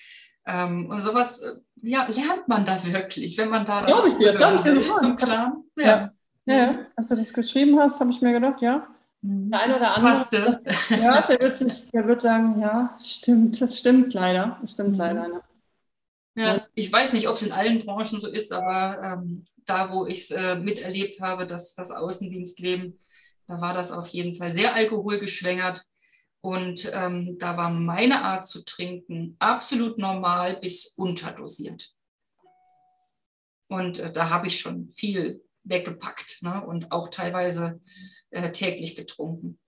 [0.45, 4.33] Ähm, und sowas äh, ja, lernt man da wirklich, wenn man da das ich dir,
[4.33, 5.63] ich dir zum Clan.
[5.77, 5.85] Ja.
[5.85, 6.13] Ja.
[6.45, 6.85] ja, ja.
[6.95, 8.87] Als du das geschrieben hast, habe ich mir gedacht, ja.
[9.23, 10.61] Der eine oder andere, Passte.
[10.89, 14.97] ja, der wird, sich, der wird sagen, ja, stimmt, das stimmt leider, das stimmt mhm.
[14.97, 15.27] leider.
[15.27, 15.41] Ne?
[16.35, 20.05] Ja, ich weiß nicht, ob es in allen Branchen so ist, aber ähm, da, wo
[20.05, 22.97] ich es äh, miterlebt habe, dass das Außendienstleben,
[23.47, 25.83] da war das auf jeden Fall sehr alkoholgeschwängert.
[26.43, 31.93] Und ähm, da war meine Art zu trinken absolut normal bis unterdosiert.
[33.67, 36.65] Und äh, da habe ich schon viel weggepackt ne?
[36.65, 37.79] und auch teilweise
[38.31, 39.59] äh, täglich getrunken.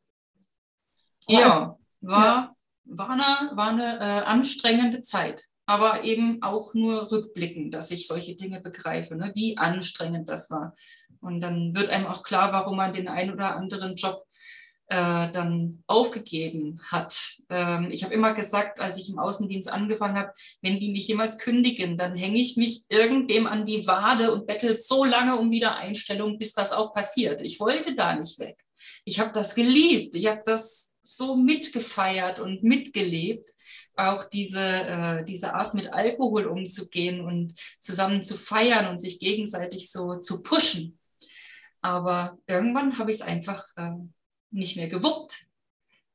[1.27, 7.91] Ja, war, war eine, war eine äh, anstrengende Zeit, aber eben auch nur rückblickend, dass
[7.91, 9.31] ich solche Dinge begreife, ne?
[9.35, 10.73] wie anstrengend das war.
[11.21, 14.33] Und dann wird einem auch klar, warum man den einen oder anderen Job äh,
[14.95, 17.39] dann aufgegeben hat.
[17.49, 21.39] Ähm, ich habe immer gesagt, als ich im Außendienst angefangen habe, wenn die mich jemals
[21.39, 26.37] kündigen, dann hänge ich mich irgendwem an die Wade und bettel so lange um Wiedereinstellung,
[26.37, 27.41] bis das auch passiert.
[27.41, 28.57] Ich wollte da nicht weg.
[29.05, 30.15] Ich habe das geliebt.
[30.15, 33.49] Ich habe das so mitgefeiert und mitgelebt
[33.95, 39.91] auch diese, äh, diese Art mit Alkohol umzugehen und zusammen zu feiern und sich gegenseitig
[39.91, 40.99] so zu pushen.
[41.81, 43.91] Aber irgendwann habe ich es einfach äh,
[44.53, 45.47] nicht mehr gewuppt.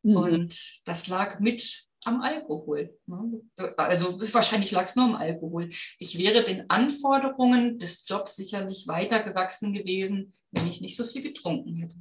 [0.03, 0.17] Mhm.
[0.17, 2.97] Und das lag mit am Alkohol.
[3.07, 3.41] Ne?
[3.77, 5.69] Also wahrscheinlich lag es nur am Alkohol.
[5.99, 11.23] Ich wäre den Anforderungen des Jobs sicherlich weiter gewachsen gewesen, wenn ich nicht so viel
[11.23, 11.97] getrunken hätte.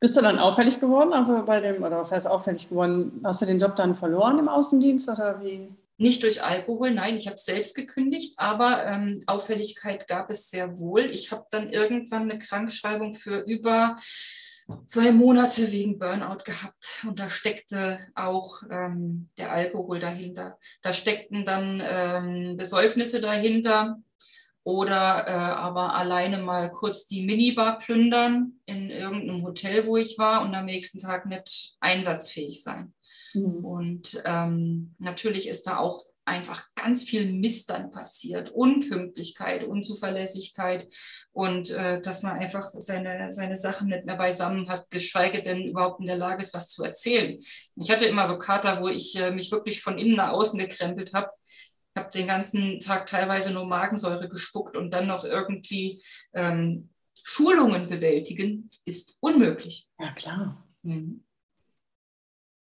[0.00, 1.12] Bist du dann auffällig geworden?
[1.12, 3.20] Also bei dem, oder was heißt auffällig geworden?
[3.24, 5.74] Hast du den Job dann verloren im Außendienst oder wie?
[5.96, 11.04] Nicht durch Alkohol, nein, ich habe selbst gekündigt, aber ähm, Auffälligkeit gab es sehr wohl.
[11.04, 13.94] Ich habe dann irgendwann eine Krankschreibung für über
[14.86, 20.58] zwei Monate wegen Burnout gehabt und da steckte auch ähm, der Alkohol dahinter.
[20.82, 23.98] Da steckten dann ähm, Besäufnisse dahinter
[24.62, 30.42] oder äh, aber alleine mal kurz die Minibar plündern in irgendeinem Hotel, wo ich war
[30.42, 32.94] und am nächsten Tag nicht einsatzfähig sein.
[33.34, 33.64] Mhm.
[33.64, 38.50] Und ähm, natürlich ist da auch einfach ganz viel Mist dann passiert.
[38.50, 40.88] Unpünktlichkeit, Unzuverlässigkeit
[41.32, 46.00] und äh, dass man einfach seine, seine Sachen nicht mehr beisammen hat, geschweige denn überhaupt
[46.00, 47.38] in der Lage ist, was zu erzählen.
[47.76, 51.12] Ich hatte immer so Kater, wo ich äh, mich wirklich von innen nach außen gekrempelt
[51.12, 51.30] habe.
[51.94, 56.90] Ich habe den ganzen Tag teilweise nur Magensäure gespuckt und dann noch irgendwie ähm,
[57.22, 59.88] Schulungen bewältigen, ist unmöglich.
[59.98, 60.66] Ja, klar.
[60.82, 61.24] Mhm.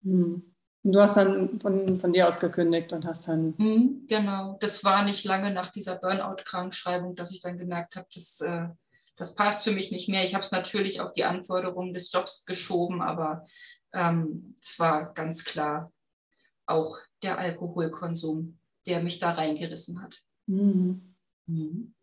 [0.02, 0.47] Mhm.
[0.88, 3.52] Und du hast dann von, von dir aus gekündigt und hast dann.
[3.58, 8.40] Mhm, genau, das war nicht lange nach dieser Burnout-Krankschreibung, dass ich dann gemerkt habe, das,
[8.40, 8.68] äh,
[9.14, 10.24] das passt für mich nicht mehr.
[10.24, 13.44] Ich habe es natürlich auf die Anforderungen des Jobs geschoben, aber
[13.92, 15.92] ähm, es war ganz klar
[16.64, 20.22] auch der Alkoholkonsum, der mich da reingerissen hat.
[20.46, 21.14] Mhm.
[21.44, 21.94] Mhm.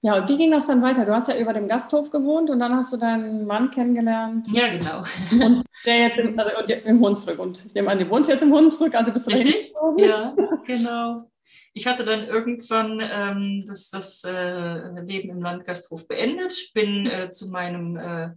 [0.00, 1.04] Ja, und wie ging das dann weiter?
[1.04, 4.46] Du hast ja über dem Gasthof gewohnt und dann hast du deinen Mann kennengelernt.
[4.52, 5.02] Ja, genau.
[5.44, 7.40] Und der jetzt im, also, im Hunsrück.
[7.40, 9.74] Und ich nehme an, du wohnst jetzt im Hunsrück, also bist du Richtig?
[9.96, 11.18] Ja, genau.
[11.74, 17.48] Ich hatte dann irgendwann ähm, das, das äh, Leben im Landgasthof beendet, bin äh, zu
[17.50, 18.30] meinem äh,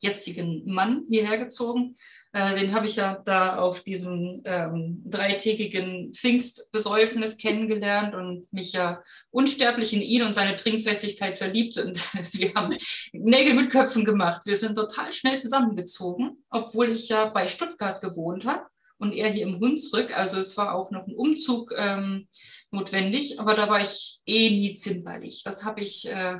[0.00, 1.96] jetzigen Mann hierher gezogen.
[2.32, 9.02] Äh, den habe ich ja da auf diesem ähm, dreitägigen Pfingstbesäufnis kennengelernt und mich ja
[9.30, 11.78] unsterblich in ihn und seine Trinkfestigkeit verliebt.
[11.78, 11.98] Und
[12.34, 12.76] wir haben
[13.12, 14.42] Nägel mit Köpfen gemacht.
[14.44, 18.66] Wir sind total schnell zusammengezogen, obwohl ich ja bei Stuttgart gewohnt habe
[18.98, 20.16] und er hier im Hunsrück.
[20.16, 22.28] Also es war auch noch ein Umzug ähm,
[22.70, 25.42] notwendig, aber da war ich eh nie zimperlich.
[25.44, 26.38] Das habe ich äh,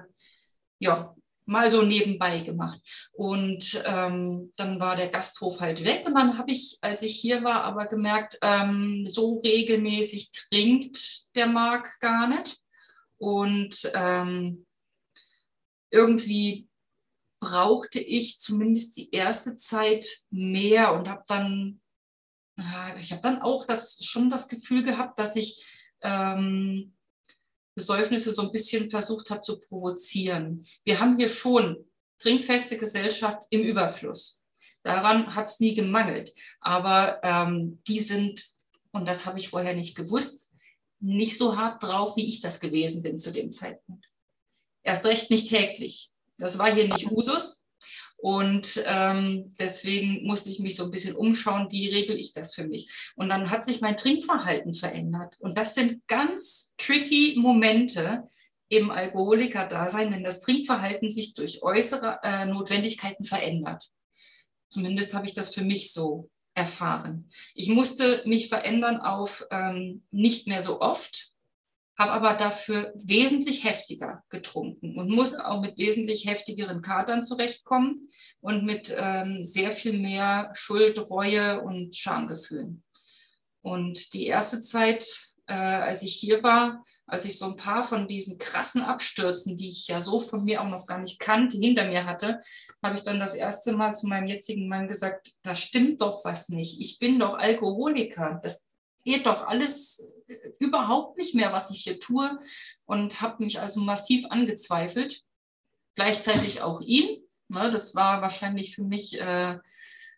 [0.78, 1.14] ja
[1.48, 2.80] mal so nebenbei gemacht.
[3.12, 6.06] Und ähm, dann war der Gasthof halt weg.
[6.06, 11.46] Und dann habe ich, als ich hier war, aber gemerkt, ähm, so regelmäßig trinkt der
[11.46, 12.58] Marc gar nicht.
[13.16, 14.66] Und ähm,
[15.90, 16.68] irgendwie
[17.40, 21.80] brauchte ich zumindest die erste Zeit mehr und habe dann,
[23.00, 25.64] ich habe dann auch das, schon das Gefühl gehabt, dass ich
[26.02, 26.94] ähm,
[27.78, 30.66] Besäufnisse so ein bisschen versucht habe zu provozieren.
[30.84, 31.84] Wir haben hier schon
[32.18, 34.42] trinkfeste Gesellschaft im Überfluss.
[34.82, 36.32] Daran hat es nie gemangelt.
[36.60, 38.44] Aber ähm, die sind,
[38.92, 40.52] und das habe ich vorher nicht gewusst,
[41.00, 44.06] nicht so hart drauf, wie ich das gewesen bin zu dem Zeitpunkt.
[44.82, 46.10] Erst recht nicht täglich.
[46.38, 47.67] Das war hier nicht Usus.
[48.20, 52.66] Und ähm, deswegen musste ich mich so ein bisschen umschauen, wie regel ich das für
[52.66, 53.12] mich.
[53.14, 55.36] Und dann hat sich mein Trinkverhalten verändert.
[55.38, 58.24] Und das sind ganz tricky Momente
[58.68, 63.88] im Alkoholiker-Dasein, wenn das Trinkverhalten sich durch äußere äh, Notwendigkeiten verändert.
[64.68, 67.30] Zumindest habe ich das für mich so erfahren.
[67.54, 71.32] Ich musste mich verändern auf ähm, nicht mehr so oft,
[71.98, 78.08] habe aber dafür wesentlich heftiger getrunken und musste auch mit wesentlich heftigeren Katern zurechtkommen
[78.40, 82.84] und mit ähm, sehr viel mehr Schuld, Reue und Schamgefühlen.
[83.62, 88.06] Und die erste Zeit, äh, als ich hier war, als ich so ein paar von
[88.06, 91.88] diesen krassen Abstürzen, die ich ja so von mir auch noch gar nicht kannte, hinter
[91.88, 92.40] mir hatte,
[92.80, 96.48] habe ich dann das erste Mal zu meinem jetzigen Mann gesagt, da stimmt doch was
[96.48, 96.80] nicht.
[96.80, 98.38] Ich bin doch Alkoholiker.
[98.44, 98.68] Das
[99.04, 100.08] geht doch alles
[100.58, 102.38] überhaupt nicht mehr, was ich hier tue
[102.84, 105.22] und habe mich also massiv angezweifelt.
[105.94, 107.22] Gleichzeitig auch ihn.
[107.48, 109.58] Ne, das war wahrscheinlich für mich äh,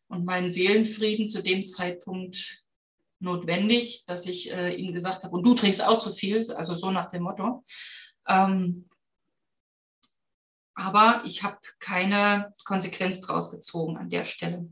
[0.08, 2.64] und meinen Seelenfrieden zu dem Zeitpunkt
[3.20, 6.90] notwendig, dass ich äh, ihm gesagt habe, und du trinkst auch zu viel, also so
[6.90, 7.64] nach dem Motto.
[8.26, 8.88] Ähm,
[10.74, 14.68] aber ich habe keine Konsequenz draus gezogen an der Stelle.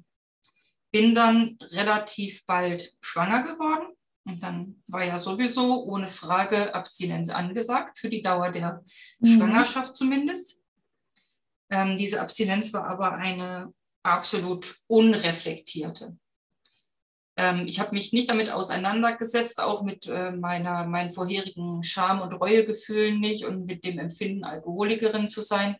[0.90, 7.98] Bin dann relativ bald schwanger geworden und dann war ja sowieso ohne Frage Abstinenz angesagt,
[7.98, 8.84] für die Dauer der
[9.20, 9.26] mhm.
[9.26, 10.60] Schwangerschaft zumindest.
[11.70, 16.16] Ähm, diese Abstinenz war aber eine absolut unreflektierte.
[17.38, 22.32] Ähm, ich habe mich nicht damit auseinandergesetzt, auch mit äh, meiner, meinen vorherigen Scham- und
[22.32, 25.76] Reuegefühlen nicht und mit dem Empfinden, Alkoholikerin zu sein.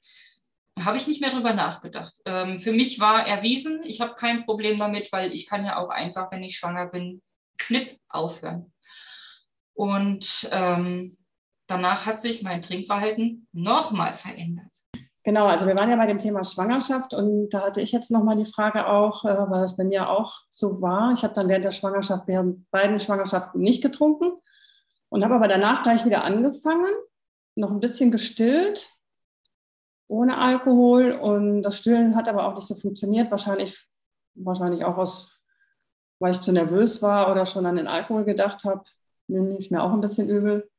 [0.79, 2.14] Habe ich nicht mehr drüber nachgedacht.
[2.24, 5.88] Ähm, für mich war erwiesen, ich habe kein Problem damit, weil ich kann ja auch
[5.88, 7.20] einfach, wenn ich schwanger bin,
[7.59, 8.73] Knipp aufhören.
[9.75, 11.16] Und ähm,
[11.66, 14.71] danach hat sich mein Trinkverhalten nochmal verändert.
[15.25, 18.37] Genau, also wir waren ja bei dem Thema Schwangerschaft und da hatte ich jetzt nochmal
[18.37, 21.12] die Frage auch, äh, weil das bei mir auch so war.
[21.12, 24.33] Ich habe dann während der Schwangerschaft, während beiden Schwangerschaften nicht getrunken
[25.11, 26.90] und habe aber danach gleich wieder angefangen,
[27.57, 28.94] noch ein bisschen gestillt,
[30.07, 33.87] ohne Alkohol und das Stillen hat aber auch nicht so funktioniert, wahrscheinlich,
[34.35, 35.38] wahrscheinlich auch aus
[36.18, 38.83] weil ich zu nervös war oder schon an den Alkohol gedacht habe,
[39.28, 40.70] nehme ich mir auch ein bisschen übel.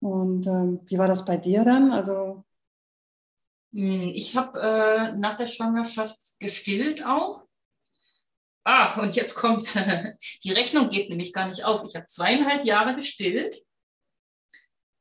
[0.00, 1.90] Und ähm, wie war das bei dir dann?
[1.92, 2.44] Also
[3.74, 7.44] hm, ich habe äh, nach der Schwangerschaft gestillt auch.
[8.64, 9.74] Ah, und jetzt kommt,
[10.44, 11.82] die Rechnung geht nämlich gar nicht auf.
[11.84, 13.56] Ich habe zweieinhalb Jahre gestillt,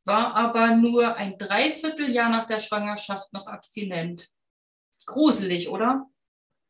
[0.06, 4.30] war aber nur ein Dreivierteljahr nach der Schwangerschaft noch abstinent.
[5.06, 6.10] Gruselig, oder?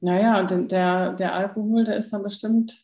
[0.04, 2.84] Naja, der, der Alkohol, der ist dann bestimmt.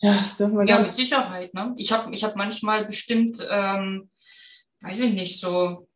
[0.00, 1.54] Ja, das dürfen wir Ja, mit Sicherheit.
[1.54, 1.72] Ne?
[1.78, 4.10] Ich habe ich hab manchmal bestimmt, ähm,
[4.82, 5.88] weiß ich nicht, so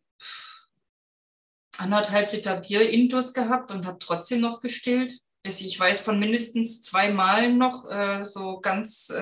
[1.76, 5.20] anderthalb Liter Bier Intus gehabt und habe trotzdem noch gestillt.
[5.42, 9.18] Ich weiß von mindestens zwei Malen noch, äh, so ganz äh,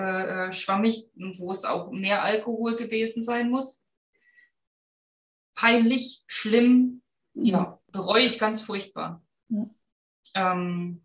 [0.47, 3.85] äh, schwammig, wo es auch mehr Alkohol gewesen sein muss.
[5.57, 7.03] Peinlich, schlimm,
[7.35, 7.45] mhm.
[7.45, 9.21] ja, bereue ich ganz furchtbar.
[9.49, 9.75] Mhm.
[10.35, 11.05] Ähm,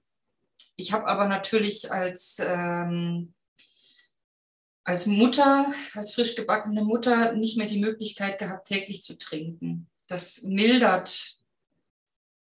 [0.75, 3.33] ich habe aber natürlich als, ähm,
[4.83, 9.89] als Mutter, als frisch gebackene Mutter, nicht mehr die Möglichkeit gehabt, täglich zu trinken.
[10.07, 11.37] Das mildert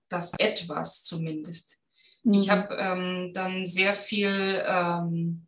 [0.10, 1.84] das etwas zumindest.
[2.24, 2.34] Mhm.
[2.34, 5.48] Ich habe ähm, dann sehr viel, ähm,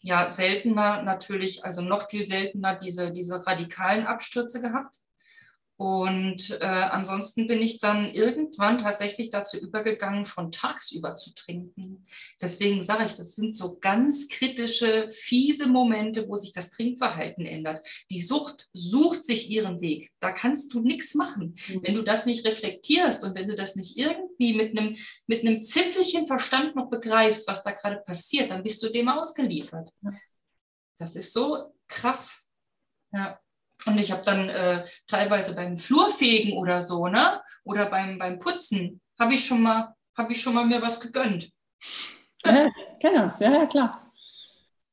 [0.00, 4.96] ja, seltener natürlich, also noch viel seltener diese, diese radikalen Abstürze gehabt.
[5.82, 12.04] Und äh, ansonsten bin ich dann irgendwann tatsächlich dazu übergegangen, schon tagsüber zu trinken.
[12.40, 17.84] Deswegen sage ich, das sind so ganz kritische, fiese Momente, wo sich das Trinkverhalten ändert.
[18.12, 20.12] Die Sucht sucht sich ihren Weg.
[20.20, 21.56] Da kannst du nichts machen.
[21.66, 21.82] Mhm.
[21.82, 25.64] Wenn du das nicht reflektierst und wenn du das nicht irgendwie mit einem, mit einem
[25.64, 29.90] Zipfelchen Verstand noch begreifst, was da gerade passiert, dann bist du dem ausgeliefert.
[30.96, 32.52] Das ist so krass.
[33.12, 33.41] Ja.
[33.86, 37.40] Und ich habe dann äh, teilweise beim Flurfegen oder so, ne?
[37.64, 41.50] Oder beim, beim Putzen, habe ich schon mal, habe ich schon mal mir was gegönnt.
[42.44, 42.68] Ja,
[43.00, 44.10] das, ja, ja, klar.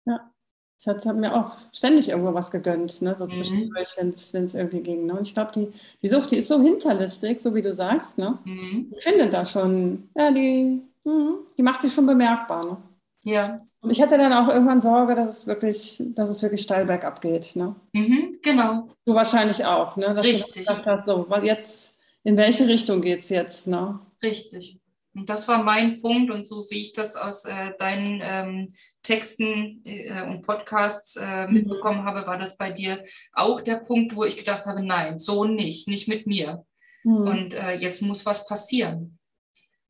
[0.05, 0.31] Ja.
[0.79, 3.15] Ich habe mir auch ständig irgendwo was gegönnt, ne?
[3.17, 3.31] so mhm.
[3.31, 5.05] zwischendurch, wenn es irgendwie ging.
[5.07, 5.13] Ne?
[5.13, 8.17] Und ich glaube, die, die Sucht, die ist so hinterlistig, so wie du sagst.
[8.17, 8.37] Ne?
[8.45, 8.91] Mhm.
[8.95, 12.65] Ich finde da schon, ja, die, mh, die macht sich schon bemerkbar.
[12.65, 12.77] Ne?
[13.23, 13.65] Ja.
[13.81, 17.21] Und ich hatte dann auch irgendwann Sorge, dass es wirklich, dass es wirklich steil bergab
[17.21, 17.55] geht.
[17.55, 17.75] Ne?
[17.93, 18.89] Mhm, genau.
[19.05, 20.13] Du wahrscheinlich auch, ne?
[20.13, 20.65] Dass Richtig.
[20.65, 23.67] Du hast, so, weil jetzt, in welche Richtung geht es jetzt?
[23.67, 23.99] Ne?
[24.21, 24.79] Richtig.
[25.15, 29.81] Und das war mein Punkt und so wie ich das aus äh, deinen ähm, Texten
[29.85, 31.53] äh, und Podcasts äh, mhm.
[31.53, 33.01] mitbekommen habe, war das bei dir
[33.33, 36.65] auch der Punkt, wo ich gedacht habe, nein, so nicht, nicht mit mir.
[37.03, 37.15] Mhm.
[37.15, 39.17] Und äh, jetzt muss was passieren.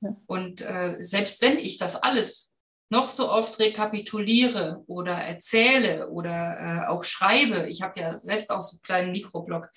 [0.01, 0.15] Ja.
[0.27, 2.48] Und äh, selbst wenn ich das alles
[2.89, 8.61] noch so oft rekapituliere oder erzähle oder äh, auch schreibe, ich habe ja selbst auch
[8.61, 9.69] so einen kleinen Mikroblog,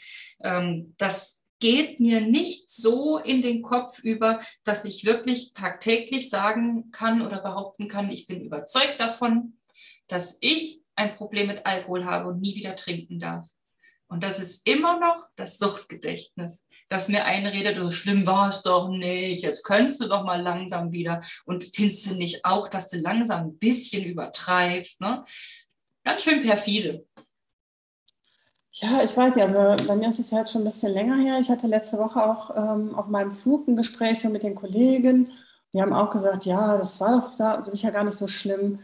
[0.42, 6.90] ähm, das geht mir nicht so in den Kopf über, dass ich wirklich tagtäglich sagen
[6.90, 9.58] kann oder behaupten kann, ich bin überzeugt davon,
[10.08, 13.48] dass ich ein Problem mit Alkohol habe und nie wieder trinken darf.
[14.12, 18.90] Und das ist immer noch das Suchtgedächtnis, das mir einredet, so schlimm war es doch
[18.90, 21.22] nicht, jetzt könntest du doch mal langsam wieder.
[21.46, 25.00] Und findest du nicht auch, dass du langsam ein bisschen übertreibst?
[25.00, 25.24] Ne?
[26.04, 27.06] Ganz schön perfide.
[28.72, 31.38] Ja, ich weiß nicht, also bei mir ist es halt schon ein bisschen länger her.
[31.40, 35.30] Ich hatte letzte Woche auch ähm, auf meinem Flug ein Gespräch mit den Kollegen.
[35.72, 38.80] Die haben auch gesagt, ja, das war doch da sicher gar nicht so schlimm.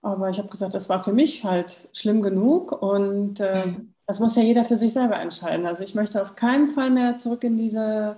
[0.00, 2.72] Aber ich habe gesagt, das war für mich halt schlimm genug.
[2.72, 5.66] Und äh, mhm das muss ja jeder für sich selber entscheiden.
[5.66, 8.16] Also ich möchte auf keinen Fall mehr zurück in diese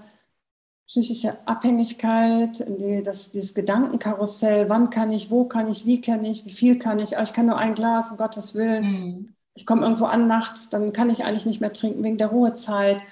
[0.86, 6.24] psychische Abhängigkeit, in die, das, dieses Gedankenkarussell, wann kann ich, wo kann ich, wie kann
[6.24, 8.84] ich, wie viel kann ich, oh, ich kann nur ein Glas, um Gottes Willen.
[8.84, 9.34] Mhm.
[9.54, 13.02] Ich komme irgendwo an nachts, dann kann ich eigentlich nicht mehr trinken wegen der Ruhezeit.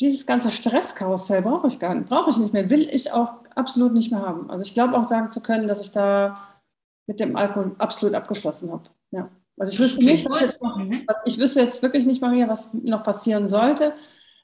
[0.00, 3.92] Dieses ganze Stresskarussell brauche ich gar nicht, brauche ich nicht mehr, will ich auch absolut
[3.92, 4.50] nicht mehr haben.
[4.50, 6.38] Also ich glaube auch sagen zu können, dass ich da
[7.06, 8.84] mit dem Alkohol absolut abgeschlossen habe.
[9.58, 11.02] Also ich wüsste, nicht, was jetzt noch, mhm.
[11.06, 13.94] was, ich wüsste jetzt wirklich nicht, Maria, was noch passieren sollte.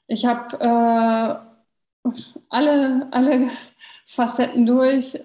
[0.07, 2.09] Ich habe äh,
[2.49, 3.49] alle, alle
[4.05, 5.19] Facetten durch.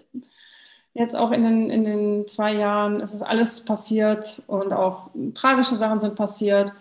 [0.95, 5.77] Jetzt auch in den, in den zwei Jahren ist es alles passiert und auch tragische
[5.77, 6.73] Sachen sind passiert.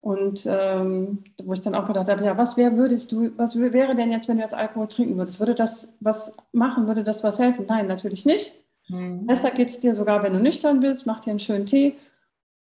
[0.00, 3.94] Und ähm, wo ich dann auch gedacht habe, ja, was wär, würdest du, was wäre
[3.94, 5.38] denn jetzt, wenn du jetzt Alkohol trinken würdest?
[5.38, 6.86] Würde das was machen?
[6.86, 7.66] Würde das was helfen?
[7.68, 8.54] Nein, natürlich nicht.
[8.88, 9.26] Mhm.
[9.26, 11.96] Besser geht es dir sogar, wenn du nüchtern bist, mach dir einen schönen Tee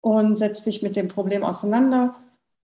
[0.05, 2.13] und setzt dich mit dem Problem auseinander.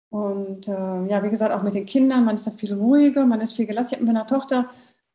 [0.10, 3.42] Und äh, ja, wie gesagt, auch mit den Kindern, man ist da viel ruhiger, man
[3.42, 3.90] ist viel gelassen.
[3.90, 4.70] Ich habe mit meiner Tochter,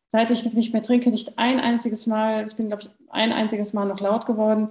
[0.08, 3.72] seit ich nicht mehr trinke, nicht ein einziges Mal, ich bin, glaube ich, ein einziges
[3.72, 4.68] Mal noch laut geworden.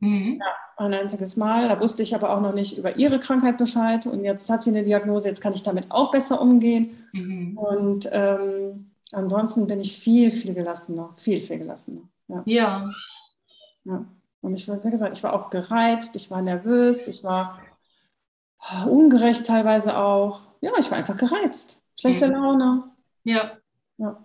[0.00, 0.36] Mhm.
[0.38, 1.70] Ja, ein einziges Mal.
[1.70, 4.06] Da wusste ich aber auch noch nicht über ihre Krankheit Bescheid.
[4.06, 7.08] Und jetzt hat sie eine Diagnose, jetzt kann ich damit auch besser umgehen.
[7.14, 7.56] Mhm.
[7.56, 11.14] Und ähm, ansonsten bin ich viel, viel gelassener.
[11.16, 12.02] Viel, viel gelassener.
[12.28, 12.42] Ja.
[12.44, 12.90] ja.
[13.84, 14.04] ja.
[14.40, 17.60] Und ich, wie gesagt, ich war auch gereizt, ich war nervös, ich war
[18.86, 20.42] ungerecht teilweise auch.
[20.60, 21.80] Ja, ich war einfach gereizt.
[21.98, 22.34] Schlechte mhm.
[22.34, 22.84] Laune.
[23.24, 23.52] Ja.
[23.98, 24.24] ja.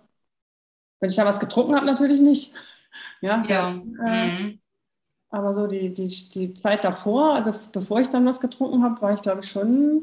[1.00, 2.54] Wenn ich da was getrunken habe, natürlich nicht.
[3.22, 3.42] Ja.
[3.48, 3.70] ja.
[3.70, 4.60] Äh, mhm.
[5.30, 9.14] Aber so die, die, die Zeit davor, also bevor ich dann was getrunken habe, war
[9.14, 10.02] ich, glaube ich, schon,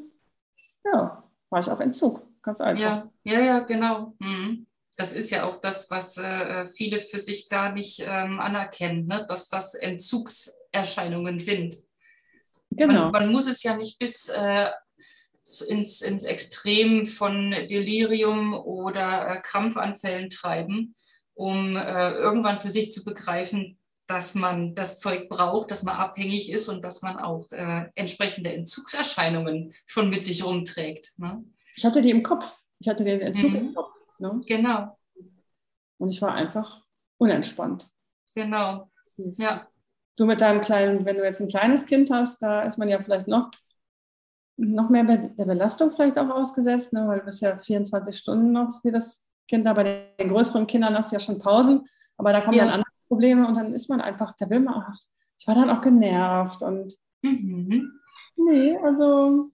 [0.84, 2.26] ja, war ich auf Entzug.
[2.42, 2.82] Ganz einfach.
[2.82, 4.16] Ja, ja, ja genau.
[4.18, 4.66] Mhm.
[4.98, 9.26] Das ist ja auch das, was äh, viele für sich gar nicht ähm, anerkennen, ne?
[9.30, 11.78] dass das Entzugserscheinungen sind.
[12.72, 13.04] Genau.
[13.04, 14.70] Man, man, muss es ja nicht bis äh,
[15.70, 20.96] ins, ins Extrem von Delirium oder äh, Krampfanfällen treiben,
[21.34, 23.78] um äh, irgendwann für sich zu begreifen,
[24.08, 28.52] dass man das Zeug braucht, dass man abhängig ist und dass man auch äh, entsprechende
[28.52, 31.14] Entzugserscheinungen schon mit sich rumträgt.
[31.18, 31.44] Ne?
[31.76, 32.58] Ich hatte die im Kopf.
[32.80, 33.56] Ich hatte den Entzug mhm.
[33.56, 33.92] im Kopf.
[34.20, 34.42] Ne?
[34.48, 34.98] Genau.
[35.98, 36.84] Und ich war einfach
[37.18, 37.90] unentspannt.
[38.36, 38.90] Genau.
[39.38, 39.68] Ja.
[40.16, 43.02] Du mit deinem kleinen, wenn du jetzt ein kleines Kind hast, da ist man ja
[43.02, 43.52] vielleicht noch,
[44.58, 47.08] noch mehr der Belastung vielleicht auch ausgesetzt, ne?
[47.08, 49.66] weil du bist ja 24 Stunden noch für das Kind.
[49.66, 51.86] Aber bei den größeren Kindern hast du ja schon Pausen.
[52.18, 52.66] Aber da kommen ja.
[52.66, 54.84] dann andere Probleme und dann ist man einfach, da will man auch,
[55.38, 58.00] ich war dann auch genervt und mhm.
[58.36, 59.52] nee, also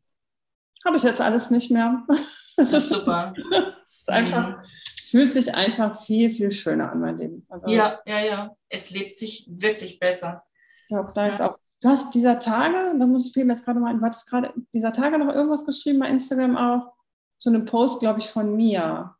[0.83, 2.05] habe ich jetzt alles nicht mehr.
[2.57, 3.33] Das ist super.
[3.85, 4.55] es ist einfach, mhm.
[5.01, 7.45] es fühlt sich einfach viel, viel schöner an, mein Leben.
[7.49, 8.55] Also, ja, ja, ja.
[8.67, 10.43] Es lebt sich wirklich besser.
[10.81, 11.57] Ich glaube, da jetzt auch.
[11.81, 14.91] Du hast dieser Tage, da muss ich mir jetzt gerade mal, du hattest gerade dieser
[14.91, 16.93] Tage noch irgendwas geschrieben bei Instagram auch,
[17.37, 19.15] so eine Post, glaube ich, von mir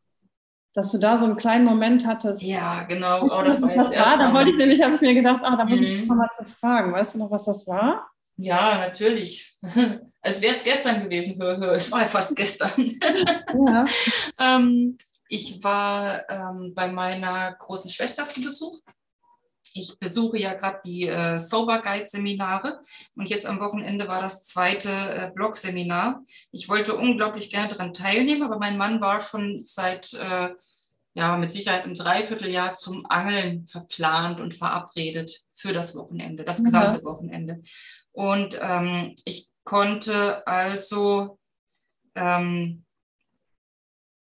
[0.76, 2.44] dass du da so einen kleinen Moment hattest.
[2.44, 3.24] Ja, genau.
[3.24, 5.64] Oh, das war jetzt erst da wollte ich nämlich, habe ich mir gedacht, ah, da
[5.64, 5.86] muss mhm.
[5.86, 6.92] ich dich mal zu fragen.
[6.92, 8.06] Weißt du noch, was das war?
[8.36, 9.58] Ja, natürlich.
[10.26, 11.40] Als wäre es gestern gewesen.
[11.42, 12.72] Es war ja fast gestern.
[13.68, 13.86] Ja.
[14.40, 14.98] ähm,
[15.30, 18.80] ich war ähm, bei meiner großen Schwester zu Besuch.
[19.74, 22.80] Ich besuche ja gerade die äh, Sober Guide Seminare
[23.16, 26.24] und jetzt am Wochenende war das zweite äh, Blog-Seminar.
[26.52, 30.50] Ich wollte unglaublich gerne daran teilnehmen, aber mein Mann war schon seit, äh,
[31.16, 36.98] ja, mit Sicherheit im Dreivierteljahr zum Angeln verplant und verabredet für das Wochenende, das gesamte
[36.98, 37.04] ja.
[37.06, 37.62] Wochenende.
[38.12, 41.40] Und ähm, ich konnte also
[42.16, 42.84] ähm,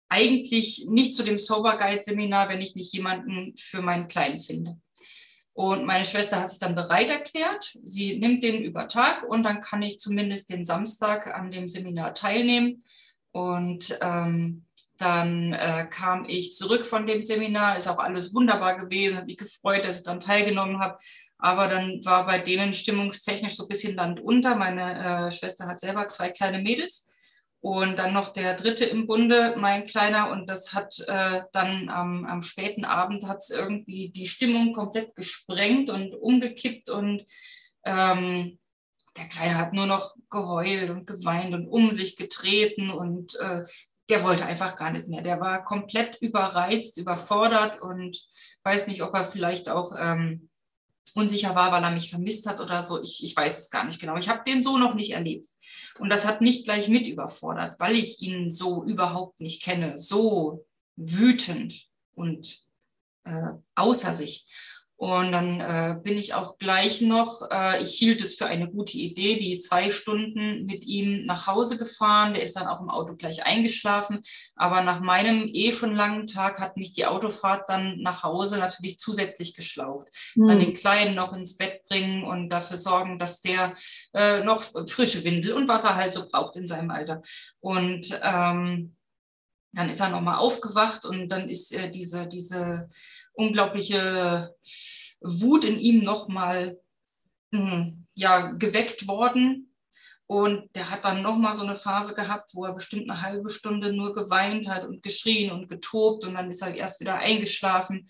[0.08, 4.80] eigentlich nicht zu dem Sober Guide Seminar, wenn ich nicht jemanden für meinen Kleinen finde.
[5.52, 7.78] Und meine Schwester hat sich dann bereit erklärt.
[7.84, 12.14] Sie nimmt den über Tag und dann kann ich zumindest den Samstag an dem Seminar
[12.14, 12.82] teilnehmen.
[13.32, 14.67] Und ähm,
[14.98, 19.38] dann äh, kam ich zurück von dem Seminar, ist auch alles wunderbar gewesen, habe mich
[19.38, 20.98] gefreut, dass ich dann teilgenommen habe.
[21.38, 24.56] Aber dann war bei denen stimmungstechnisch so ein bisschen Land unter.
[24.56, 27.08] Meine äh, Schwester hat selber zwei kleine Mädels
[27.60, 30.32] und dann noch der dritte im Bunde, mein Kleiner.
[30.32, 35.16] Und das hat äh, dann am, am späten Abend hat es irgendwie die Stimmung komplett
[35.16, 36.90] gesprengt und umgekippt.
[36.90, 37.26] Und
[37.84, 38.60] ähm,
[39.18, 42.92] der Kleine hat nur noch geheult und geweint und um sich getreten.
[42.92, 43.64] Und äh,
[44.10, 45.22] der wollte einfach gar nicht mehr.
[45.22, 48.18] Der war komplett überreizt, überfordert und
[48.64, 50.50] weiß nicht, ob er vielleicht auch ähm,
[51.14, 53.02] unsicher war, weil er mich vermisst hat oder so.
[53.02, 54.18] Ich, ich weiß es gar nicht genau.
[54.18, 55.48] Ich habe den so noch nicht erlebt.
[56.00, 60.66] Und das hat mich gleich mit überfordert, weil ich ihn so überhaupt nicht kenne, so
[60.96, 62.60] wütend und
[63.26, 64.48] äh, außer sich.
[64.98, 68.98] Und dann äh, bin ich auch gleich noch, äh, ich hielt es für eine gute
[68.98, 72.34] Idee, die zwei Stunden mit ihm nach Hause gefahren.
[72.34, 74.24] Der ist dann auch im Auto gleich eingeschlafen.
[74.56, 78.98] Aber nach meinem eh schon langen Tag hat mich die Autofahrt dann nach Hause natürlich
[78.98, 80.08] zusätzlich geschlaucht.
[80.34, 80.48] Mhm.
[80.48, 83.76] Dann den Kleinen noch ins Bett bringen und dafür sorgen, dass der
[84.16, 87.22] äh, noch frische Windel und was er halt so braucht in seinem Alter.
[87.60, 88.96] Und ähm,
[89.74, 92.90] dann ist er nochmal aufgewacht und dann ist äh, diese, diese
[93.38, 94.56] unglaubliche
[95.22, 96.80] Wut in ihm nochmal
[97.54, 99.74] hm, ja, geweckt worden.
[100.30, 103.94] Und der hat dann nochmal so eine Phase gehabt, wo er bestimmt eine halbe Stunde
[103.94, 108.10] nur geweint hat und geschrien und getobt und dann ist er erst wieder eingeschlafen.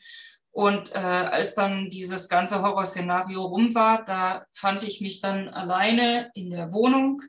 [0.49, 6.31] Und äh, als dann dieses ganze Horrorszenario rum war, da fand ich mich dann alleine
[6.33, 7.21] in der Wohnung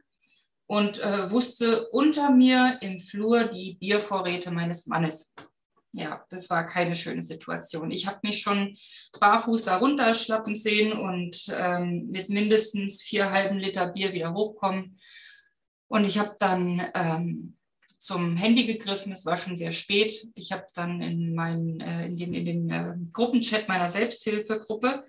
[0.66, 5.34] und äh, wusste unter mir im Flur die Biervorräte meines Mannes
[5.93, 7.91] ja, das war keine schöne Situation.
[7.91, 8.76] Ich habe mich schon
[9.18, 14.99] barfuß da runterschlappen sehen und ähm, mit mindestens vier halben Liter Bier wieder hochkommen.
[15.89, 17.57] Und ich habe dann ähm,
[17.99, 19.12] zum Handy gegriffen.
[19.12, 20.28] Es war schon sehr spät.
[20.34, 25.05] Ich habe dann in, mein, äh, in den, in den äh, Gruppenchat meiner Selbsthilfegruppe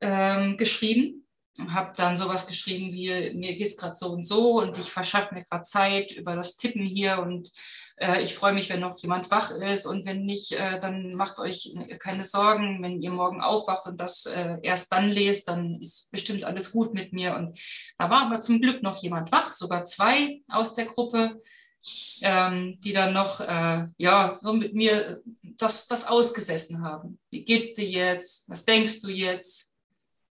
[0.00, 1.21] ähm, geschrieben
[1.58, 4.90] und habe dann sowas geschrieben wie, mir geht es gerade so und so und ich
[4.90, 7.50] verschaffe mir gerade Zeit über das Tippen hier und
[7.96, 11.38] äh, ich freue mich, wenn noch jemand wach ist und wenn nicht, äh, dann macht
[11.38, 16.10] euch keine Sorgen, wenn ihr morgen aufwacht und das äh, erst dann lest, dann ist
[16.10, 17.36] bestimmt alles gut mit mir.
[17.36, 17.58] Und
[17.98, 21.40] da war aber zum Glück noch jemand wach, sogar zwei aus der Gruppe.
[22.20, 25.20] Ähm, die dann noch äh, ja so mit mir
[25.56, 27.18] das, das ausgesessen haben.
[27.28, 28.48] Wie geht's dir jetzt?
[28.48, 29.71] Was denkst du jetzt?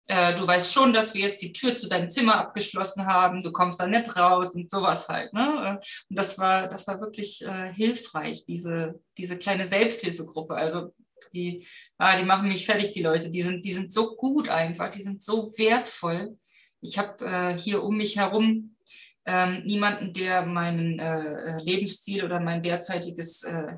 [0.08, 3.52] Äh, du weißt schon, dass wir jetzt die Tür zu deinem Zimmer abgeschlossen haben, du
[3.52, 5.32] kommst da nicht raus und sowas halt.
[5.32, 5.78] Ne?
[6.08, 10.54] Und das war, das war wirklich äh, hilfreich, diese, diese kleine Selbsthilfegruppe.
[10.54, 10.92] Also
[11.32, 11.66] die,
[11.98, 13.30] ah, die machen mich fertig, die Leute.
[13.30, 16.36] Die sind, die sind so gut einfach, die sind so wertvoll.
[16.80, 18.76] Ich habe äh, hier um mich herum
[19.24, 23.76] ähm, niemanden, der meinen äh, Lebensstil oder mein derzeitiges äh,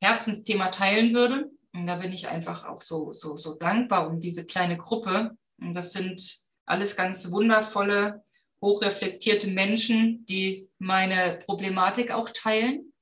[0.00, 1.50] Herzensthema teilen würde.
[1.72, 5.36] Und da bin ich einfach auch so, so, so dankbar um diese kleine Gruppe.
[5.60, 8.24] Und das sind alles ganz wundervolle,
[8.60, 12.92] hochreflektierte Menschen, die meine Problematik auch teilen,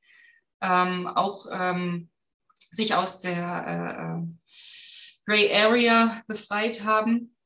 [0.61, 2.11] ähm, auch ähm,
[2.71, 4.27] sich aus der äh, äh
[5.29, 7.37] Gray Area befreit haben,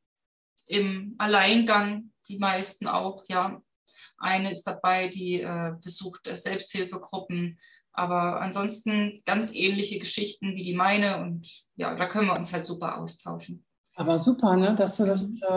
[0.66, 3.60] im Alleingang, die meisten auch, ja.
[4.18, 7.58] Eine ist dabei, die äh, besucht Selbsthilfegruppen,
[7.92, 12.66] aber ansonsten ganz ähnliche Geschichten wie die meine und ja, da können wir uns halt
[12.66, 13.64] super austauschen.
[13.96, 14.74] Aber super, ne?
[14.74, 15.50] dass du das, äh,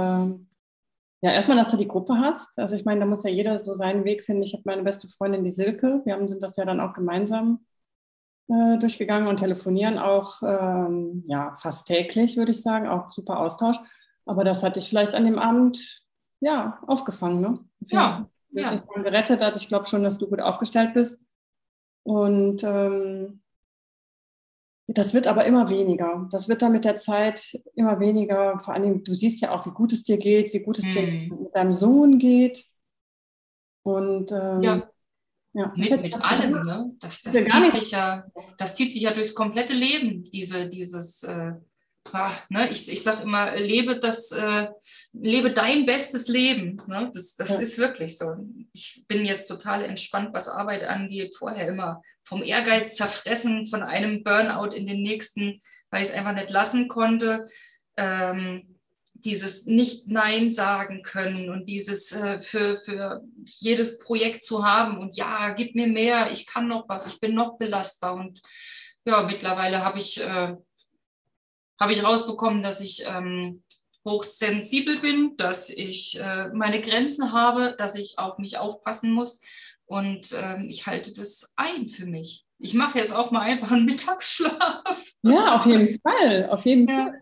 [1.23, 2.57] ja, erstmal, dass du die Gruppe hast.
[2.59, 4.43] Also ich meine, da muss ja jeder so seinen Weg finden.
[4.43, 7.65] Ich habe meine beste Freundin, die Silke, wir haben, sind das ja dann auch gemeinsam
[8.49, 13.77] äh, durchgegangen und telefonieren auch ähm, ja, fast täglich, würde ich sagen, auch super Austausch.
[14.25, 16.03] Aber das hatte ich vielleicht an dem Abend
[16.41, 17.39] ja aufgefangen.
[17.39, 17.59] Ne?
[17.87, 18.27] Ja.
[18.51, 18.73] ja.
[18.73, 19.01] Ich ja.
[19.01, 19.55] gerettet hat.
[19.55, 21.21] Ich glaube schon, dass du gut aufgestellt bist.
[22.03, 23.41] Und ähm,
[24.87, 26.27] das wird aber immer weniger.
[26.31, 28.59] Das wird dann mit der Zeit immer weniger.
[28.59, 30.91] Vor allem, du siehst ja auch, wie gut es dir geht, wie gut es hm.
[30.91, 32.65] dir mit deinem Sohn geht.
[33.83, 34.89] Und ähm, ja.
[35.55, 36.95] Ja, mit, mit allem, ne?
[36.99, 38.25] Das, das, zieht sich ja,
[38.57, 41.53] das zieht sich ja durchs komplette Leben, diese, dieses äh,
[42.11, 44.67] ach, ne, ich, ich sage immer, lebe das, äh,
[45.13, 46.81] lebe dein bestes Leben.
[46.87, 47.11] Ne?
[47.13, 47.59] Das, das ja.
[47.59, 48.35] ist wirklich so.
[48.73, 51.35] Ich bin jetzt total entspannt, was Arbeit angeht.
[51.35, 56.33] Vorher immer vom Ehrgeiz zerfressen, von einem Burnout in den nächsten, weil ich es einfach
[56.33, 57.45] nicht lassen konnte.
[57.97, 58.73] Ähm,
[59.23, 65.15] dieses nicht Nein sagen können und dieses äh, für, für jedes Projekt zu haben und
[65.15, 68.41] ja, gib mir mehr, ich kann noch was, ich bin noch belastbar und
[69.05, 70.55] ja, mittlerweile habe ich äh,
[71.83, 73.61] habe ich rausbekommen, dass ich ähm,
[74.05, 79.41] hochsensibel bin, dass ich äh, meine Grenzen habe, dass ich auf mich aufpassen muss.
[79.85, 82.45] Und ähm, ich halte das ein für mich.
[82.57, 85.13] Ich mache jetzt auch mal einfach einen Mittagsschlaf.
[85.23, 86.49] Ja, auf jeden Fall.
[86.49, 86.95] Auf jeden ja.
[86.95, 87.21] Fall.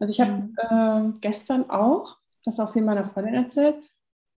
[0.00, 3.76] Also ich habe äh, gestern auch, das auch wie meiner Freundin erzählt,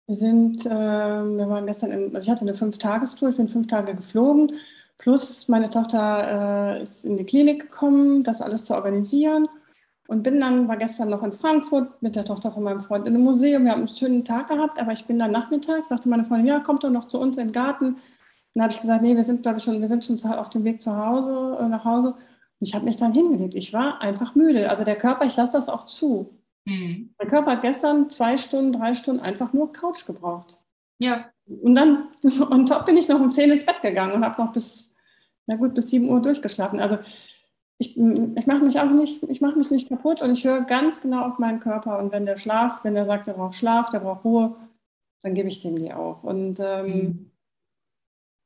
[0.07, 3.67] wir sind, äh, wir waren gestern, in, also ich hatte eine Fünf-Tagestour, ich bin fünf
[3.67, 4.53] Tage geflogen
[4.99, 9.47] Plus meine Tochter äh, ist in die Klinik gekommen, das alles zu organisieren.
[10.09, 13.13] Und bin dann, war gestern noch in Frankfurt mit der Tochter von meinem Freund in
[13.13, 13.65] einem Museum.
[13.65, 16.59] Wir haben einen schönen Tag gehabt, aber ich bin dann nachmittags, sagte meine Freundin, ja,
[16.59, 17.97] kommt doch noch zu uns in den Garten.
[18.55, 20.63] Dann habe ich gesagt, nee, wir sind, glaube ich, schon, wir sind schon auf dem
[20.63, 22.09] Weg zu Hause, äh, nach Hause.
[22.09, 23.53] Und ich habe mich dann hingelegt.
[23.53, 24.71] Ich war einfach müde.
[24.71, 26.39] Also der Körper, ich lasse das auch zu.
[26.65, 27.13] Mhm.
[27.19, 30.57] Mein Körper hat gestern zwei Stunden, drei Stunden einfach nur Couch gebraucht.
[30.97, 31.29] Ja.
[31.45, 32.07] Und dann,
[32.49, 34.89] on top bin ich noch um 10 ins Bett gegangen und habe noch bis
[35.49, 36.79] na gut, bis 7 Uhr durchgeschlafen.
[36.79, 36.99] Also
[37.81, 40.99] ich, ich mache mich auch nicht, ich mache mich nicht kaputt und ich höre ganz
[40.99, 41.97] genau auf meinen Körper.
[41.97, 44.57] Und wenn der schlaft, wenn der sagt, er braucht Schlaf, der braucht Ruhe,
[45.21, 46.21] dann gebe ich dem die auch.
[46.23, 47.31] Und ähm, mhm.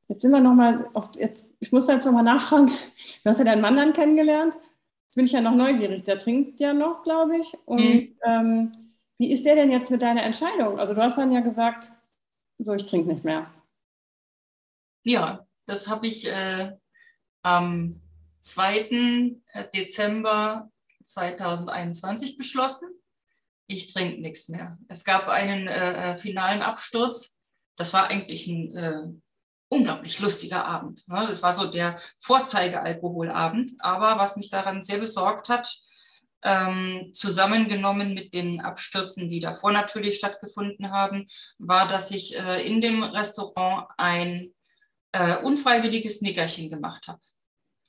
[0.07, 0.87] jetzt sind wir nochmal,
[1.59, 2.67] ich muss da jetzt nochmal nachfragen,
[3.23, 4.53] du hast ja deinen Mann dann kennengelernt.
[4.53, 7.57] Jetzt bin ich ja noch neugierig, der trinkt ja noch, glaube ich.
[7.65, 8.15] Und mhm.
[8.23, 8.71] ähm,
[9.17, 10.77] wie ist der denn jetzt mit deiner Entscheidung?
[10.77, 11.91] Also du hast dann ja gesagt,
[12.59, 13.51] so, ich trinke nicht mehr.
[15.03, 16.77] Ja, das habe ich äh,
[17.41, 17.99] am
[18.43, 18.89] 2.
[19.53, 20.69] Äh, Dezember
[21.05, 22.89] 2021 beschlossen.
[23.67, 24.77] Ich trinke nichts mehr.
[24.87, 27.39] Es gab einen äh, äh, finalen Absturz.
[27.77, 29.03] Das war eigentlich ein äh,
[29.69, 31.07] unglaublich lustiger Abend.
[31.07, 31.25] Ne?
[31.27, 33.71] Das war so der Vorzeigealkoholabend.
[33.79, 35.73] Aber was mich daran sehr besorgt hat,
[36.43, 41.25] ähm, zusammengenommen mit den Abstürzen, die davor natürlich stattgefunden haben,
[41.57, 44.53] war, dass ich äh, in dem Restaurant ein
[45.13, 47.21] äh, unfreiwilliges Nickerchen gemacht habe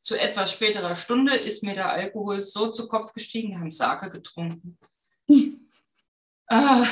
[0.05, 4.11] zu etwas späterer Stunde ist mir der Alkohol so zu Kopf gestiegen, wir haben Sake
[4.11, 4.79] getrunken.
[6.47, 6.83] Ah.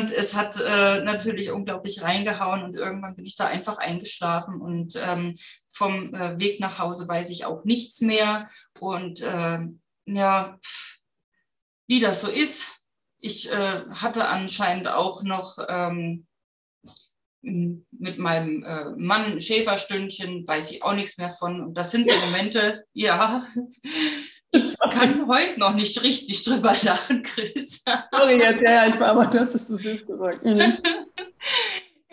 [0.00, 4.96] und es hat äh, natürlich unglaublich reingehauen und irgendwann bin ich da einfach eingeschlafen und
[4.96, 5.34] ähm,
[5.70, 8.48] vom äh, Weg nach Hause weiß ich auch nichts mehr.
[8.80, 9.58] Und äh,
[10.06, 10.58] ja,
[11.86, 12.86] wie das so ist,
[13.18, 16.26] ich äh, hatte anscheinend auch noch ähm,
[17.44, 21.60] mit meinem äh, Mann Schäferstündchen, weiß ich auch nichts mehr von.
[21.60, 23.46] Und das sind so Momente, ja,
[24.50, 27.82] ich kann heute noch nicht richtig drüber lachen, Chris.
[28.12, 30.44] Sorry jetzt, ja, ich war aber, du hast es so süß gesagt.
[30.44, 30.60] Mhm.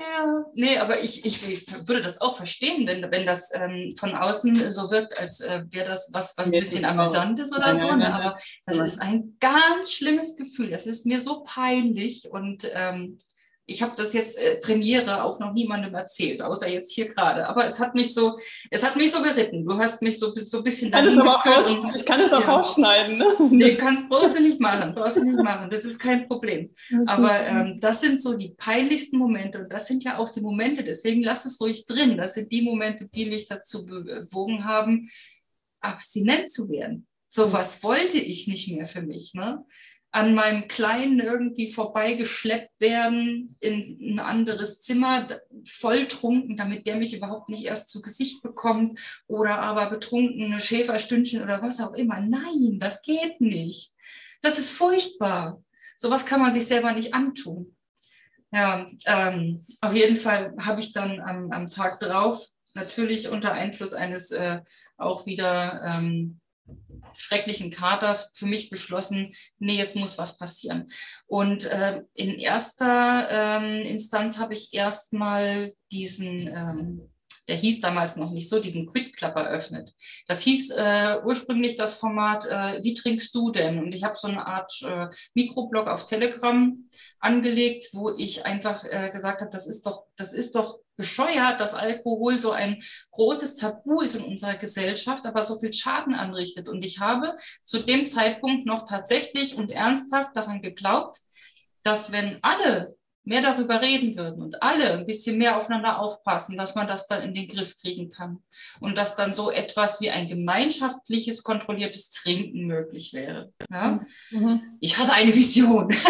[0.02, 4.16] Ja, nee, aber ich, ich, ich, würde das auch verstehen, wenn, wenn das ähm, von
[4.16, 7.76] außen so wirkt, als äh, wäre das was, was ein bisschen amüsant ist oder nein,
[7.76, 7.88] so.
[7.88, 8.04] Nein, ne?
[8.06, 10.72] nein, aber das ist ein ganz schlimmes Gefühl.
[10.72, 13.20] Das ist mir so peinlich und ähm,
[13.66, 17.48] ich habe das jetzt äh, Premiere auch noch niemandem erzählt, außer jetzt hier gerade.
[17.48, 18.38] Aber es hat mich so,
[18.70, 19.66] es hat mich so geritten.
[19.66, 21.84] Du hast mich so, so ein bisschen geführt.
[21.84, 22.56] Und, ich kann es auch ja.
[22.56, 23.18] rausschneiden.
[23.18, 23.26] Ne?
[23.50, 24.94] Nee, kannst, brauchst du nicht machen.
[24.94, 25.70] Brauchst du nicht machen.
[25.70, 26.72] Das ist kein Problem.
[26.92, 27.04] Okay.
[27.06, 30.84] Aber ähm, das sind so die peinlichsten Momente und das sind ja auch die Momente.
[30.84, 32.18] Deswegen lass es ruhig drin.
[32.18, 35.10] Das sind die Momente, die mich dazu bewogen haben,
[35.80, 37.08] abstinent zu werden.
[37.28, 39.34] So was wollte ich nicht mehr für mich.
[39.34, 39.64] Ne?
[40.12, 47.48] An meinem Kleinen irgendwie vorbeigeschleppt werden in ein anderes Zimmer, volltrunken, damit der mich überhaupt
[47.48, 52.20] nicht erst zu Gesicht bekommt oder aber betrunkene Schäferstündchen oder was auch immer.
[52.20, 53.94] Nein, das geht nicht.
[54.42, 55.64] Das ist furchtbar.
[55.96, 57.78] Sowas kann man sich selber nicht antun.
[58.52, 63.94] Ja, ähm, auf jeden Fall habe ich dann am, am Tag drauf natürlich unter Einfluss
[63.94, 64.60] eines äh,
[64.98, 66.41] auch wieder ähm,
[67.16, 70.88] schrecklichen Katers für mich beschlossen, nee, jetzt muss was passieren.
[71.28, 77.12] Und äh, in erster ähm, Instanz habe ich erstmal diesen, ähm,
[77.48, 79.94] der hieß damals noch nicht so, diesen Quick Club eröffnet.
[80.28, 83.80] Das hieß äh, ursprünglich das Format, äh, wie trinkst du denn?
[83.80, 86.78] Und ich habe so eine Art äh, Mikroblog auf Telegram
[87.20, 91.74] angelegt, wo ich einfach äh, gesagt habe, das ist doch, das ist doch bescheuert, dass
[91.74, 96.70] Alkohol so ein großes Tabu ist in unserer Gesellschaft, aber so viel Schaden anrichtet.
[96.70, 101.18] Und ich habe zu dem Zeitpunkt noch tatsächlich und ernsthaft daran geglaubt,
[101.82, 106.76] dass wenn alle mehr darüber reden würden und alle ein bisschen mehr aufeinander aufpassen, dass
[106.76, 108.40] man das dann in den Griff kriegen kann
[108.80, 113.54] und dass dann so etwas wie ein gemeinschaftliches, kontrolliertes Trinken möglich wäre.
[113.70, 114.02] Ja?
[114.32, 114.78] Mhm.
[114.80, 115.94] Ich hatte eine Vision.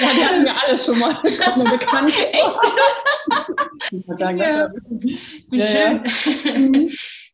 [0.00, 1.14] Ja, die hatten wir alle schon mal.
[1.44, 2.12] Kommt mir bekannt.
[2.32, 2.58] Echt?
[4.38, 4.70] ja.
[5.50, 6.90] Wie schön.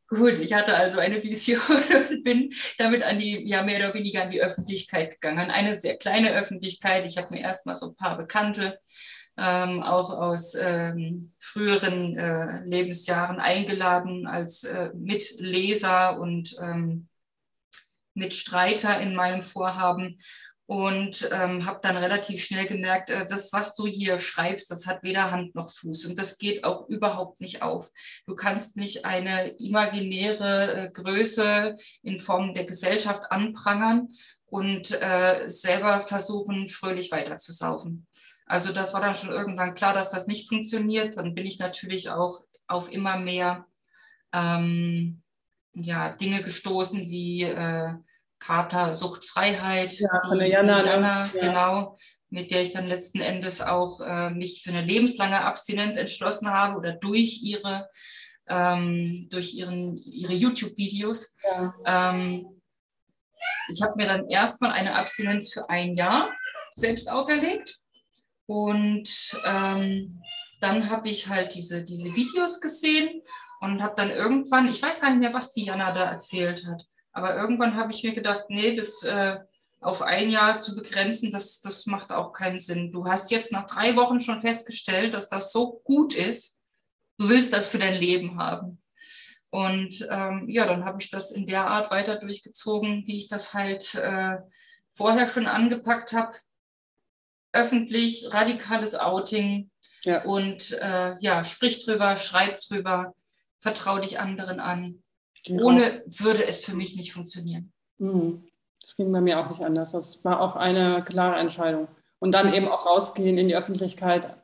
[0.09, 1.61] Gut, ich hatte also eine Vision
[2.11, 5.39] und bin damit an die, ja, mehr oder weniger an die Öffentlichkeit gegangen.
[5.39, 7.07] An eine sehr kleine Öffentlichkeit.
[7.07, 8.79] Ich habe mir erstmal so ein paar Bekannte
[9.37, 17.09] ähm, auch aus ähm, früheren äh, Lebensjahren eingeladen als äh, Mitleser und ähm,
[18.15, 20.19] Mitstreiter in meinem Vorhaben
[20.67, 25.03] und ähm, habe dann relativ schnell gemerkt, äh, das, was du hier schreibst, das hat
[25.03, 27.91] weder Hand noch Fuß und das geht auch überhaupt nicht auf.
[28.27, 34.09] Du kannst nicht eine imaginäre äh, Größe in Form der Gesellschaft anprangern
[34.47, 38.07] und äh, selber versuchen, fröhlich weiterzusaufen.
[38.47, 41.17] Also das war dann schon irgendwann klar, dass das nicht funktioniert.
[41.17, 43.67] Dann bin ich natürlich auch auf immer mehr
[44.33, 45.23] ähm,
[45.75, 47.43] ja, Dinge gestoßen wie
[48.45, 49.99] Kater Suchtfreiheit.
[49.99, 50.85] Ja, von der Jana?
[50.85, 51.41] Jana ja.
[51.41, 51.97] genau,
[52.29, 56.77] mit der ich dann letzten Endes auch äh, mich für eine lebenslange Abstinenz entschlossen habe
[56.77, 57.89] oder durch ihre,
[58.49, 61.37] ähm, durch ihren, ihre YouTube-Videos.
[61.43, 61.75] Ja.
[61.87, 62.63] Ähm,
[63.69, 66.31] ich habe mir dann erstmal eine Abstinenz für ein Jahr
[66.75, 67.79] selbst auferlegt
[68.47, 69.09] und
[69.45, 70.23] ähm,
[70.61, 73.23] dann habe ich halt diese, diese Videos gesehen
[73.61, 76.85] und habe dann irgendwann, ich weiß gar nicht mehr, was die Jana da erzählt hat,
[77.15, 79.39] aber irgendwann habe ich mir gedacht, nee, das äh,
[79.81, 82.91] auf ein Jahr zu begrenzen, das, das macht auch keinen Sinn.
[82.91, 86.61] Du hast jetzt nach drei Wochen schon festgestellt, dass das so gut ist.
[87.19, 88.83] Du willst das für dein Leben haben.
[89.51, 93.55] Und ähm, ja, dann habe ich das in der Art weiter durchgezogen, wie ich das
[93.55, 94.39] halt äh,
[94.93, 96.37] vorher schon angepackt habe.
[97.53, 99.71] Öffentlich, radikales Outing
[100.03, 100.25] ja.
[100.25, 103.15] und äh, ja, sprich drüber, schreib drüber,
[103.61, 105.04] vertrau dich anderen an.
[105.45, 105.67] Genau.
[105.67, 107.73] Ohne würde es für mich nicht funktionieren.
[107.99, 108.45] Mhm.
[108.81, 109.93] Das ging bei mir auch nicht anders.
[109.93, 111.89] Das war auch eine klare Entscheidung.
[112.19, 114.35] Und dann eben auch rausgehen in die Öffentlichkeit,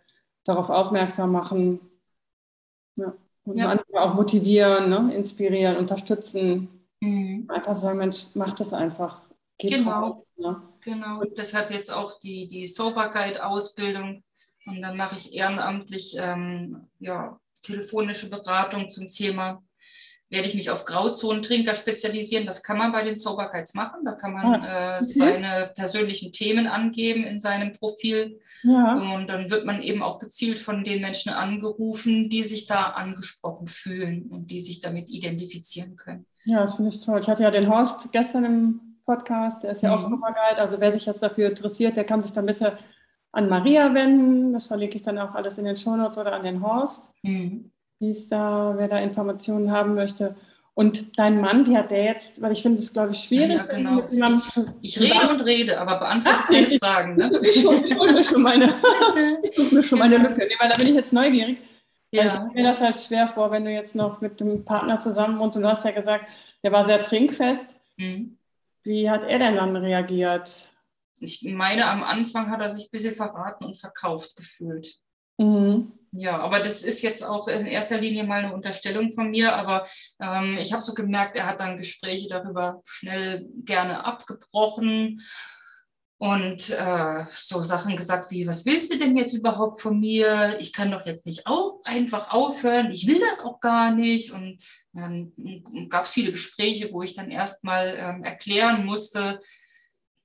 [0.44, 1.80] darauf aufmerksam machen
[2.96, 3.14] ja.
[3.44, 3.70] und ja.
[3.70, 5.14] andere auch motivieren, ne?
[5.14, 6.68] inspirieren, unterstützen.
[7.00, 7.46] Mhm.
[7.48, 9.22] Einfach sagen, Mensch, mach das einfach.
[9.58, 9.90] Geht genau.
[9.90, 10.62] Raus, ne?
[10.80, 11.20] genau.
[11.20, 14.22] Und deshalb jetzt auch die, die Soberkeit-Ausbildung.
[14.66, 19.62] Und dann mache ich ehrenamtlich ähm, ja, telefonische Beratung zum Thema
[20.30, 22.46] werde ich mich auf Grauzonentrinker spezialisieren.
[22.46, 24.04] Das kann man bei den Sober Guides machen.
[24.04, 24.98] Da kann man okay.
[24.98, 28.38] äh, seine persönlichen Themen angeben in seinem Profil.
[28.62, 28.94] Ja.
[29.14, 33.66] Und dann wird man eben auch gezielt von den Menschen angerufen, die sich da angesprochen
[33.66, 36.26] fühlen und die sich damit identifizieren können.
[36.44, 37.18] Ja, das finde ich toll.
[37.20, 39.96] Ich hatte ja den Horst gestern im Podcast, der ist ja mhm.
[39.96, 40.60] auch Sober Guide.
[40.60, 42.78] Also wer sich jetzt dafür interessiert, der kann sich dann bitte
[43.32, 44.52] an Maria wenden.
[44.52, 47.69] Das verlege ich dann auch alles in den Shownotes oder an den Horst, mhm.
[48.00, 50.34] Wie es da, wer da Informationen haben möchte.
[50.74, 53.56] Und dein Mann, wie hat der jetzt, weil ich finde es, glaube ich, schwierig.
[53.56, 54.02] Ja, genau.
[54.80, 57.16] Ich, ich, rede und rede, aber beantworte keine Fragen.
[57.16, 57.30] Ne?
[57.42, 58.66] Ich, suche mir schon meine,
[59.42, 61.60] ich suche mir schon meine Lücke, nee, weil da bin ich jetzt neugierig.
[62.12, 62.24] Ja.
[62.24, 65.38] Ich stelle mir das halt schwer vor, wenn du jetzt noch mit dem Partner zusammen
[65.38, 66.26] wohnst und du hast ja gesagt,
[66.62, 67.76] der war sehr trinkfest.
[67.98, 68.38] Mhm.
[68.82, 70.72] Wie hat er denn dann reagiert?
[71.18, 75.00] Ich meine, am Anfang hat er sich ein bisschen verraten und verkauft gefühlt.
[75.40, 75.92] Mhm.
[76.12, 79.86] Ja, aber das ist jetzt auch in erster Linie mal eine Unterstellung von mir, aber
[80.20, 85.22] ähm, ich habe so gemerkt, er hat dann Gespräche darüber schnell gerne abgebrochen
[86.18, 90.58] und äh, so Sachen gesagt wie, was willst du denn jetzt überhaupt von mir?
[90.58, 94.32] Ich kann doch jetzt nicht auch einfach aufhören, ich will das auch gar nicht.
[94.32, 94.62] Und
[94.92, 95.32] dann
[95.88, 99.40] gab es viele Gespräche, wo ich dann erstmal ähm, erklären musste,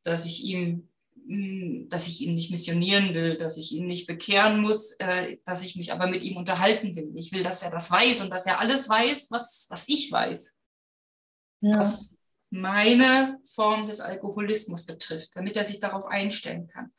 [0.03, 0.89] dass ich ihm hm,
[1.27, 5.75] dass ich ihn nicht missionieren will, dass ich ihn nicht bekehren muss, äh, dass ich
[5.75, 7.11] mich aber mit ihm unterhalten will.
[7.15, 10.59] Ich will, dass er das weiß und dass er alles weiß, was, was ich weiß.
[11.61, 11.77] Ja.
[11.77, 12.17] Was
[12.51, 16.91] meine Form des Alkoholismus betrifft, damit er sich darauf einstellen kann.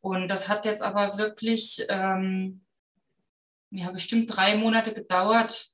[0.00, 2.64] Und das hat jetzt aber wirklich, ähm,
[3.70, 5.70] ja, bestimmt drei Monate gedauert,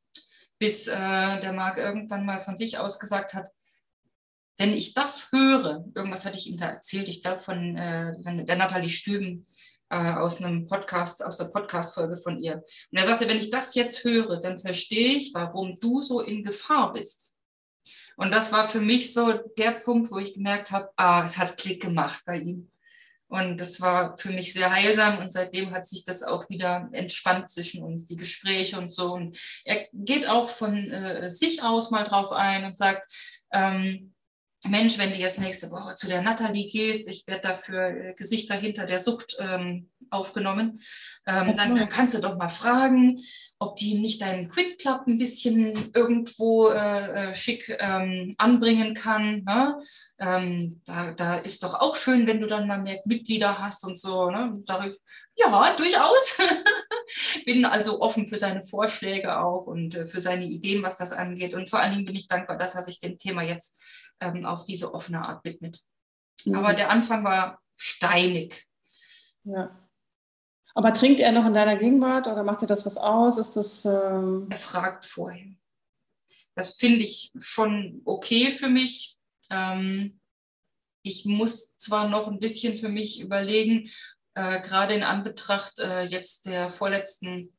[0.59, 0.95] bis äh,
[1.41, 3.51] der Marc irgendwann mal von sich aus gesagt hat,
[4.59, 8.57] wenn ich das höre, irgendwas hatte ich ihm da erzählt, ich glaube von äh, der
[8.57, 9.47] Nathalie Stüben
[9.91, 12.55] äh, aus einem Podcast, aus der Podcast-Folge von ihr.
[12.91, 16.43] Und er sagte, wenn ich das jetzt höre, dann verstehe ich, warum du so in
[16.43, 17.37] Gefahr bist.
[18.17, 21.59] Und das war für mich so der Punkt, wo ich gemerkt habe, ah, es hat
[21.59, 22.71] Klick gemacht bei ihm.
[23.29, 27.51] Und das war für mich sehr heilsam und seitdem hat sich das auch wieder entspannt
[27.51, 29.15] zwischen uns, die Gespräche und so.
[29.15, 33.13] Und er geht auch von äh, sich aus mal drauf ein und sagt,
[33.53, 34.15] ähm,
[34.69, 38.55] Mensch, wenn du jetzt nächste Woche zu der Nathalie gehst, ich werde dafür äh, Gesichter
[38.55, 40.81] hinter der Sucht ähm, aufgenommen,
[41.27, 43.21] ähm, dann, dann, kannst du doch mal fragen,
[43.59, 49.43] ob die nicht deinen Quick Club ein bisschen irgendwo äh, äh, schick ähm, anbringen kann.
[49.45, 49.79] Ne?
[50.21, 53.99] Ähm, da, da ist doch auch schön, wenn du dann mal mehr Mitglieder hast und
[53.99, 54.31] so.
[54.31, 54.59] Ne?
[54.67, 54.93] Sag
[55.37, 56.39] ja, durchaus.
[57.45, 61.55] bin also offen für seine Vorschläge auch und äh, für seine Ideen, was das angeht.
[61.55, 63.81] Und vor allen Dingen bin ich dankbar, dass er sich dem Thema jetzt
[64.21, 65.81] ähm, auf diese offene Art widmet.
[66.45, 66.55] Mhm.
[66.55, 68.67] Aber der Anfang war steinig.
[69.45, 69.89] Ja.
[70.75, 73.39] Aber trinkt er noch in deiner Gegenwart oder macht er das was aus?
[73.39, 75.55] Ist das, ähm Er fragt vorher.
[76.55, 79.17] Das finde ich schon okay für mich.
[79.51, 80.21] Ähm,
[81.03, 83.89] ich muss zwar noch ein bisschen für mich überlegen,
[84.35, 87.57] äh, gerade in Anbetracht äh, jetzt der vorletzten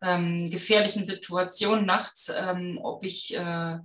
[0.00, 3.78] ähm, gefährlichen Situation nachts, ähm, ob ich äh,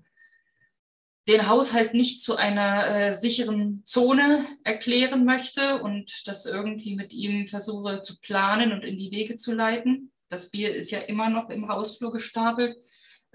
[1.28, 7.47] den Haushalt nicht zu einer äh, sicheren Zone erklären möchte und das irgendwie mit ihm
[7.47, 10.11] versuche zu planen und in die Wege zu leiten.
[10.30, 12.76] Das Bier ist ja immer noch im Hausflur gestapelt.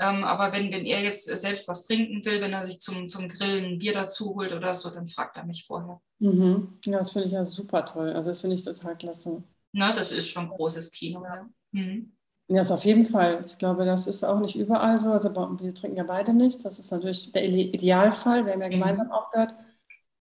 [0.01, 3.28] Ähm, aber wenn, wenn er jetzt selbst was trinken will, wenn er sich zum, zum
[3.28, 6.01] Grillen ein Bier dazu holt oder so, dann fragt er mich vorher.
[6.20, 6.78] Mhm.
[6.84, 8.12] Ja, das finde ich ja super toll.
[8.12, 9.43] Also das finde ich total klasse.
[9.72, 11.24] Na, das ist schon großes Kino.
[11.24, 11.49] Ja.
[11.72, 12.12] Mhm.
[12.49, 13.44] Ja, ist auf jeden Fall.
[13.46, 15.12] Ich glaube, das ist auch nicht überall so.
[15.12, 16.62] Also wir trinken ja beide nichts.
[16.62, 18.72] Das ist natürlich der Idealfall, wenn wir mhm.
[18.72, 19.51] gemeinsam aufhört.
[19.51, 19.66] Das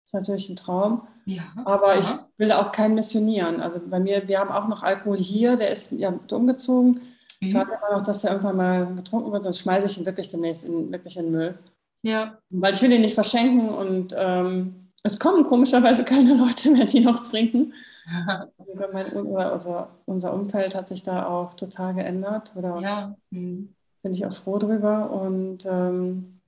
[0.05, 1.07] ist natürlich ein Traum.
[1.26, 1.41] Ja.
[1.65, 1.99] Aber Aha.
[1.99, 2.07] ich
[2.38, 3.59] will auch keinen missionieren.
[3.59, 6.91] Also bei mir, wir haben auch noch Alkohol hier, der ist ja umgezogen.
[6.91, 6.99] Mhm.
[7.39, 10.30] Ich warte immer noch, dass der irgendwann mal getrunken wird, sonst schmeiße ich ihn wirklich
[10.30, 11.59] demnächst in, wirklich in den Müll.
[12.03, 12.38] Ja.
[12.51, 16.99] Weil ich will ihn nicht verschenken und ähm, es kommen komischerweise keine Leute mehr, die
[16.99, 17.74] noch trinken.
[18.91, 22.53] mein, unser, unser Umfeld hat sich da auch total geändert.
[22.55, 23.15] Oder ja.
[23.30, 23.74] Mhm.
[24.03, 25.11] Bin ich auch froh drüber.
[25.11, 26.41] Und ähm,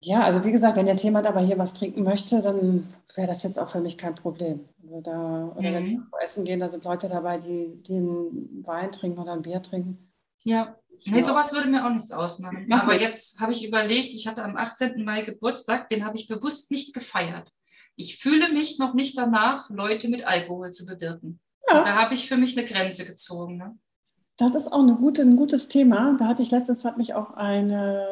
[0.00, 3.42] ja, also wie gesagt, wenn jetzt jemand aber hier was trinken möchte, dann wäre das
[3.42, 4.68] jetzt auch für mich kein Problem.
[4.82, 5.74] Also da, oder mhm.
[5.74, 9.42] wenn wir essen gehen, da sind Leute dabei, die, die einen Wein trinken oder ein
[9.42, 10.12] Bier trinken.
[10.42, 12.66] Ja, nee, sowas würde mir auch nichts ausmachen.
[12.68, 15.02] Mach aber jetzt habe ich überlegt, ich hatte am 18.
[15.02, 17.50] Mai Geburtstag, den habe ich bewusst nicht gefeiert
[17.96, 21.40] ich fühle mich noch nicht danach, Leute mit Alkohol zu bewirken.
[21.68, 21.82] Ja.
[21.84, 23.56] Da habe ich für mich eine Grenze gezogen.
[23.56, 23.76] Ne?
[24.36, 26.16] Das ist auch eine gute, ein gutes Thema.
[26.18, 28.04] Da hatte ich letztens hat mich auch eine,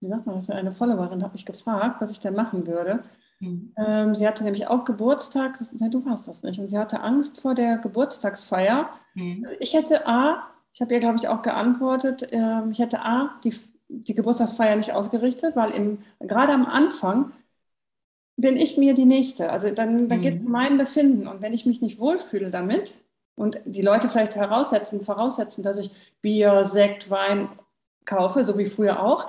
[0.00, 3.02] wie sagt man das, eine Followerin hat mich gefragt, was ich denn machen würde.
[3.40, 3.72] Mhm.
[3.78, 7.40] Ähm, sie hatte nämlich auch Geburtstag, ja, du warst das nicht, und sie hatte Angst
[7.40, 8.90] vor der Geburtstagsfeier.
[9.14, 9.42] Mhm.
[9.44, 13.38] Also ich hätte A, ich habe ihr, glaube ich, auch geantwortet, äh, ich hätte A,
[13.42, 13.54] die,
[13.88, 17.32] die Geburtstagsfeier nicht ausgerichtet, weil im, gerade am Anfang
[18.40, 19.50] bin ich mir die Nächste.
[19.50, 20.22] Also dann, dann mhm.
[20.22, 21.26] geht es um mein Befinden.
[21.26, 23.02] Und wenn ich mich nicht wohlfühle damit
[23.36, 25.90] und die Leute vielleicht heraussetzen, voraussetzen, dass ich
[26.22, 27.48] Bier, Sekt, Wein
[28.04, 29.28] kaufe, so wie früher auch,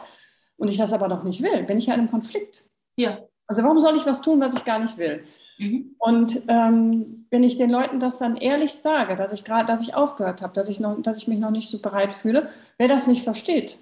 [0.57, 2.65] und ich das aber noch nicht will, bin ich ja in einem Konflikt.
[2.95, 3.17] Ja.
[3.47, 5.23] Also warum soll ich was tun, was ich gar nicht will?
[5.57, 5.95] Mhm.
[5.97, 9.95] Und ähm, wenn ich den Leuten das dann ehrlich sage, dass ich gerade, dass ich
[9.95, 13.07] aufgehört habe, dass ich noch, dass ich mich noch nicht so bereit fühle, wer das
[13.07, 13.79] nicht versteht,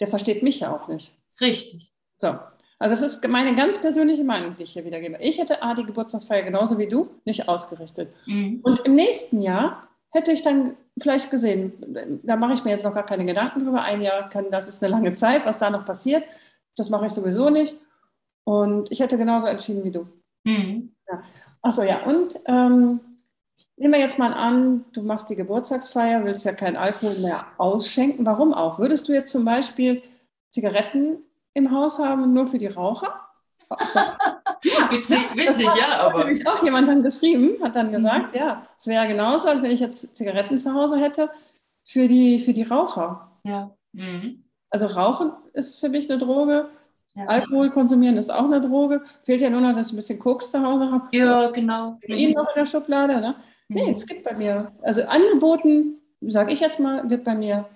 [0.00, 1.14] der versteht mich ja auch nicht.
[1.40, 1.92] Richtig.
[2.18, 2.38] So.
[2.82, 5.16] Also das ist meine ganz persönliche Meinung, die ich hier wiedergebe.
[5.20, 8.12] Ich hätte A, die Geburtstagsfeier genauso wie du nicht ausgerichtet.
[8.26, 8.58] Mhm.
[8.64, 12.92] Und im nächsten Jahr hätte ich dann vielleicht gesehen, da mache ich mir jetzt noch
[12.92, 13.82] gar keine Gedanken drüber.
[13.82, 16.24] Ein Jahr kann, das ist eine lange Zeit, was da noch passiert.
[16.76, 17.76] Das mache ich sowieso nicht.
[18.42, 20.08] Und ich hätte genauso entschieden wie du.
[20.42, 20.92] Mhm.
[21.08, 21.22] Ja.
[21.62, 22.02] Achso, ja.
[22.02, 22.98] Und ähm,
[23.76, 28.26] nehmen wir jetzt mal an, du machst die Geburtstagsfeier, willst ja keinen Alkohol mehr ausschenken.
[28.26, 28.80] Warum auch?
[28.80, 30.02] Würdest du jetzt zum Beispiel
[30.50, 31.18] Zigaretten
[31.54, 33.20] im Haus haben, nur für die Raucher?
[34.64, 36.28] ja, witzig, witzig hat, ja, aber.
[36.28, 38.38] Hat auch jemand dann geschrieben, hat dann gesagt, mhm.
[38.38, 41.30] ja, es wäre genauso, als wenn ich jetzt Zigaretten zu Hause hätte
[41.84, 43.30] für die, für die Raucher.
[43.44, 43.74] Ja.
[43.92, 44.44] Mhm.
[44.70, 46.68] Also Rauchen ist für mich eine Droge.
[47.14, 47.26] Ja.
[47.26, 49.02] Alkohol konsumieren ist auch eine Droge.
[49.24, 51.08] Fehlt ja nur noch, dass ich ein bisschen Koks zu Hause habe.
[51.12, 51.98] Ja, genau.
[52.02, 52.34] Heroin mhm.
[52.34, 53.20] noch in der Schublade.
[53.20, 53.34] Ne?
[53.68, 53.74] Mhm.
[53.74, 57.68] Nee, es gibt bei mir, also angeboten, sage ich jetzt mal, wird bei mir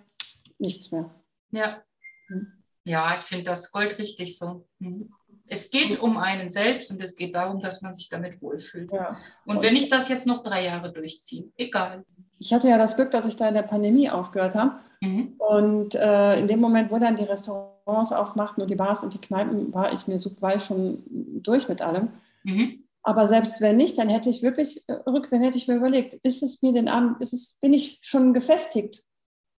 [0.59, 1.11] nichts mehr.
[1.51, 1.83] Ja.
[2.29, 2.56] Mhm.
[2.87, 4.65] Ja, ich finde das goldrichtig so.
[4.79, 5.11] Mhm.
[5.49, 8.93] Es geht um einen selbst und es geht darum, dass man sich damit wohlfühlt.
[8.93, 9.17] Ja.
[9.45, 12.05] Und, wenn ich das jetzt noch drei Jahre durchziehe, egal.
[12.39, 14.77] Ich hatte ja das Glück, dass ich da in der Pandemie aufgehört habe.
[15.01, 15.35] Mhm.
[15.39, 19.21] Und äh, in dem Moment, wo dann die Restaurants aufmachten und die Bars und die
[19.21, 21.03] Kneipen, war ich mir super, war ich schon
[21.43, 22.09] durch mit allem.
[22.45, 22.85] Mhm.
[23.03, 26.15] Aber selbst wenn nicht, dann hätte ich wirklich äh, rück, dann hätte ich mir überlegt,
[26.15, 29.05] ist es mir den Abend, ist es, bin ich schon gefestigt,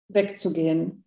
[0.09, 1.05] wegzugehen?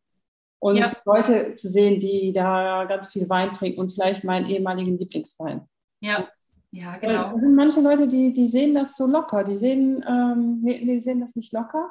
[0.60, 0.94] Und ja.
[1.06, 5.62] Leute zu sehen, die da ganz viel Wein trinken und vielleicht meinen ehemaligen Lieblingswein.
[6.00, 6.28] Ja,
[6.72, 7.30] ja, genau.
[7.30, 9.42] Es sind manche Leute, die, die sehen das so locker.
[9.42, 11.90] Die sehen, ähm, nee, die sehen das nicht locker.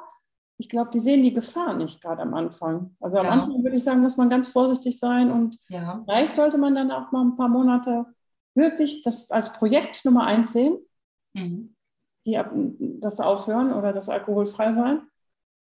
[0.56, 2.94] Ich glaube, die sehen die Gefahr nicht gerade am Anfang.
[3.00, 3.32] Also am ja.
[3.32, 6.02] Anfang würde ich sagen, muss man ganz vorsichtig sein und ja.
[6.04, 8.06] vielleicht sollte man dann auch mal ein paar Monate
[8.54, 10.78] wirklich das als Projekt Nummer eins sehen,
[11.32, 11.74] mhm.
[12.26, 12.38] die,
[13.00, 15.00] das Aufhören oder das alkoholfrei sein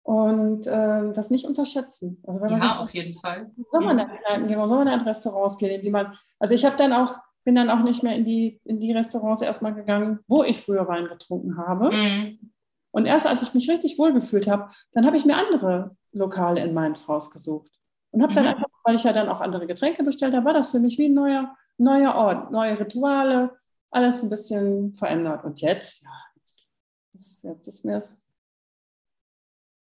[0.03, 2.21] und äh, das nicht unterschätzen.
[2.27, 3.51] Also ja, sagt, auf jeden Fall.
[3.71, 4.01] Soll man mhm.
[4.01, 7.17] Kneipen gehen, soll man in Restaurants gehen, in die man, also ich habe dann auch,
[7.45, 10.87] bin dann auch nicht mehr in die, in die Restaurants erstmal gegangen, wo ich früher
[10.87, 11.91] Wein getrunken habe.
[11.91, 12.51] Mhm.
[12.91, 16.73] Und erst als ich mich richtig wohlgefühlt habe, dann habe ich mir andere Lokale in
[16.73, 17.71] Mainz rausgesucht.
[18.11, 18.49] Und habe dann mhm.
[18.51, 21.07] einfach, weil ich ja dann auch andere Getränke bestellt habe, war das für mich wie
[21.07, 23.51] ein neuer, neuer Ort, neue Rituale,
[23.89, 25.45] alles ein bisschen verändert.
[25.45, 28.25] Und jetzt, ja, jetzt, jetzt ist mir das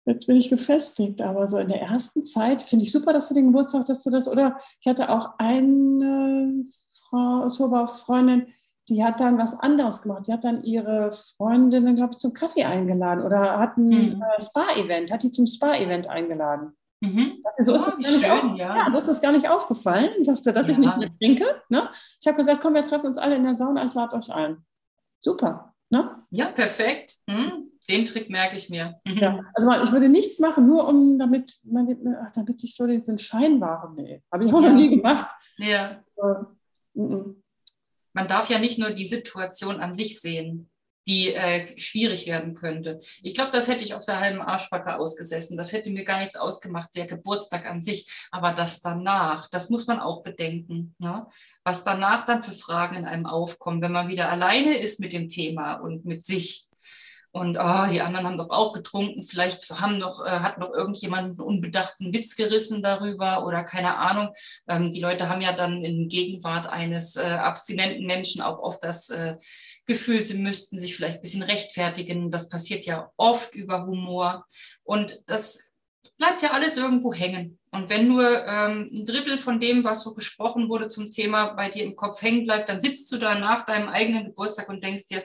[0.05, 1.23] jetzt bin ich gefestigt.
[1.23, 4.11] Aber so in der ersten Zeit finde ich super, dass du den Geburtstag, dass du
[4.11, 6.65] das, oder ich hatte auch eine
[7.09, 8.47] Frau, so Freundin,
[8.89, 10.27] die hat dann was anderes gemacht.
[10.27, 14.23] Die hat dann ihre Freundinnen, glaube ich, zum Kaffee eingeladen oder hat ein mhm.
[14.23, 16.77] Äh, Spa-Event, hat die zum Spa-Event eingeladen.
[17.01, 17.43] Mhm.
[17.59, 18.77] so, ist oh, das schön, ja.
[18.77, 18.87] ja.
[18.93, 20.11] so ist das gar nicht aufgefallen.
[20.21, 20.73] Ich dachte, dass ja.
[20.73, 21.63] ich nicht mehr trinke.
[21.69, 21.89] Ne?
[22.21, 24.65] Ich habe gesagt, komm, wir treffen uns alle in der Sauna, ich lade euch ein.
[25.21, 25.75] Super.
[25.91, 26.23] Ne?
[26.31, 27.17] Ja, perfekt.
[27.29, 29.01] Hm den Trick merke ich mir.
[29.05, 29.19] Mhm.
[29.19, 31.61] Ja, also ich würde nichts machen, nur um damit,
[32.21, 33.93] ach, damit ich so den, Schein wahre.
[33.95, 34.69] Nee, habe ich auch ja.
[34.69, 35.27] noch nie gemacht.
[35.59, 36.03] Ja.
[36.17, 37.35] Uh,
[38.13, 40.71] Man darf ja nicht nur die Situation an sich sehen,
[41.07, 43.01] die äh, schwierig werden könnte.
[43.23, 45.57] Ich glaube, das hätte ich auf der halben Arschbacke ausgesessen.
[45.57, 48.27] Das hätte mir gar nichts ausgemacht, der Geburtstag an sich.
[48.31, 50.95] Aber das danach, das muss man auch bedenken.
[50.99, 51.27] Ne?
[51.65, 55.29] Was danach dann für Fragen in einem aufkommen, wenn man wieder alleine ist mit dem
[55.29, 56.69] Thema und mit sich
[57.33, 61.23] und oh, die anderen haben doch auch getrunken, vielleicht haben noch, äh, hat noch irgendjemand
[61.23, 64.35] einen unbedachten Witz gerissen darüber oder keine Ahnung.
[64.69, 69.09] Ähm, die Leute haben ja dann in Gegenwart eines äh, abstinenten Menschen auch oft das
[69.09, 69.37] äh,
[69.87, 72.31] Gefühl, sie müssten sich vielleicht ein bisschen rechtfertigen.
[72.31, 74.47] Das passiert ja oft über Humor.
[74.83, 75.73] Und das
[76.19, 77.59] bleibt ja alles irgendwo hängen.
[77.71, 81.71] Und wenn nur ähm, ein Drittel von dem, was so gesprochen wurde zum Thema, bei
[81.71, 85.07] dir im Kopf hängen bleibt, dann sitzt du da nach deinem eigenen Geburtstag und denkst
[85.07, 85.25] dir,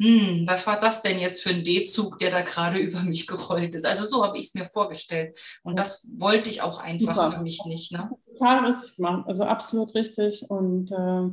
[0.00, 3.74] hm, was war das denn jetzt für ein D-Zug, der da gerade über mich gerollt
[3.74, 3.86] ist?
[3.86, 5.38] Also so habe ich es mir vorgestellt.
[5.62, 7.32] Und das wollte ich auch einfach Super.
[7.32, 7.92] für mich nicht.
[7.92, 8.10] Ne?
[8.36, 10.44] Total richtig gemacht, also absolut richtig.
[10.48, 11.30] Und äh,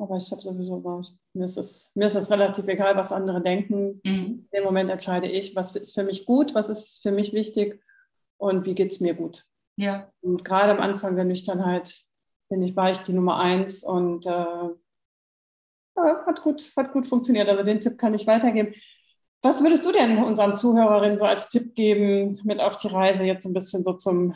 [0.00, 1.02] aber ich habe sowieso,
[1.32, 4.00] mir ist, es, mir ist es relativ egal, was andere denken.
[4.04, 4.46] Mhm.
[4.48, 7.82] In dem Moment entscheide ich, was ist für mich gut, was ist für mich wichtig
[8.36, 9.44] und wie geht es mir gut.
[9.76, 10.10] Ja.
[10.20, 12.02] Und gerade am Anfang der Nüchternheit
[12.48, 14.68] bin ich, war ich die Nummer eins und äh,
[16.26, 17.48] hat, gut, hat gut funktioniert.
[17.48, 18.74] Also den Tipp kann ich weitergeben.
[19.42, 23.44] Was würdest du denn unseren Zuhörerinnen so als Tipp geben mit auf die Reise jetzt
[23.44, 24.34] ein bisschen so zum,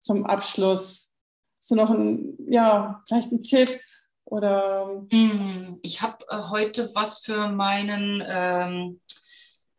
[0.00, 1.10] zum Abschluss?
[1.58, 3.80] Hast du noch ein, ja, vielleicht einen Tipp
[4.24, 5.04] oder?
[5.10, 9.00] Mm, ich habe äh, heute was für meinen ähm,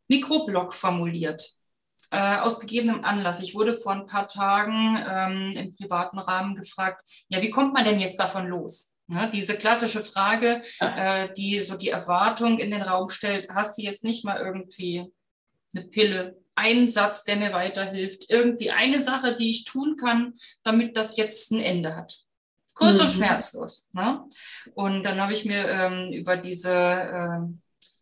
[0.08, 1.56] Mikroblog formuliert.
[2.12, 3.42] Äh, aus gegebenem Anlass.
[3.42, 7.84] Ich wurde vor ein paar Tagen ähm, im privaten Rahmen gefragt, ja, wie kommt man
[7.84, 8.93] denn jetzt davon los?
[9.08, 13.82] Ja, diese klassische Frage, äh, die so die Erwartung in den Raum stellt, hast du
[13.82, 15.12] jetzt nicht mal irgendwie
[15.76, 20.34] eine Pille, einen Satz, der mir weiterhilft, irgendwie eine Sache, die ich tun kann,
[20.64, 22.24] damit das jetzt ein Ende hat.
[22.76, 23.02] Kurz mhm.
[23.02, 23.90] und schmerzlos.
[23.94, 24.24] Ne?
[24.74, 27.40] Und dann habe ich mir ähm, über diese äh,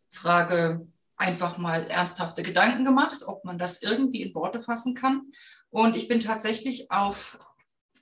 [0.09, 0.87] Frage
[1.17, 5.31] einfach mal ernsthafte Gedanken gemacht, ob man das irgendwie in Worte fassen kann.
[5.69, 7.39] Und ich bin tatsächlich auf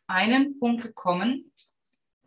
[0.07, 1.51] einen Punkt gekommen,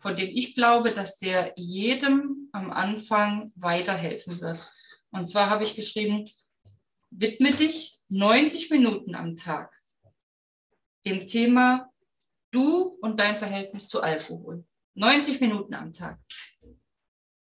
[0.02, 4.58] von dem ich glaube, dass der jedem am Anfang weiterhelfen wird.
[5.10, 6.28] Und zwar habe ich geschrieben,
[7.10, 9.72] widme dich 90 Minuten am Tag
[11.06, 11.90] dem Thema
[12.52, 14.64] du und dein Verhältnis zu Alkohol.
[14.94, 16.18] 90 Minuten am Tag.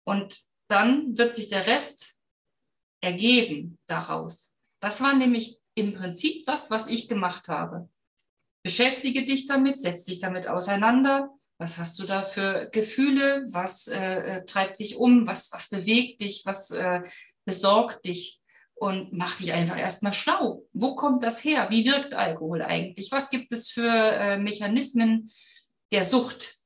[0.05, 2.19] Und dann wird sich der Rest
[3.01, 4.57] ergeben daraus.
[4.79, 7.89] Das war nämlich im Prinzip das, was ich gemacht habe.
[8.63, 11.29] Beschäftige dich damit, setz dich damit auseinander.
[11.59, 13.47] Was hast du da für Gefühle?
[13.49, 15.25] Was äh, äh treibt dich um?
[15.25, 16.43] Was, was bewegt dich?
[16.45, 17.01] Was äh,
[17.45, 18.41] besorgt dich?
[18.75, 20.63] Und mach dich einfach erstmal schlau.
[20.71, 21.67] Wo kommt das her?
[21.71, 23.11] Wie wirkt Alkohol eigentlich?
[23.11, 25.31] Was gibt es für äh, Mechanismen
[25.91, 26.59] der Sucht?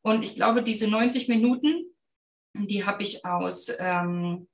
[0.00, 1.94] Und ich glaube, diese 90 Minuten,
[2.54, 4.48] die habe ich aus ähm,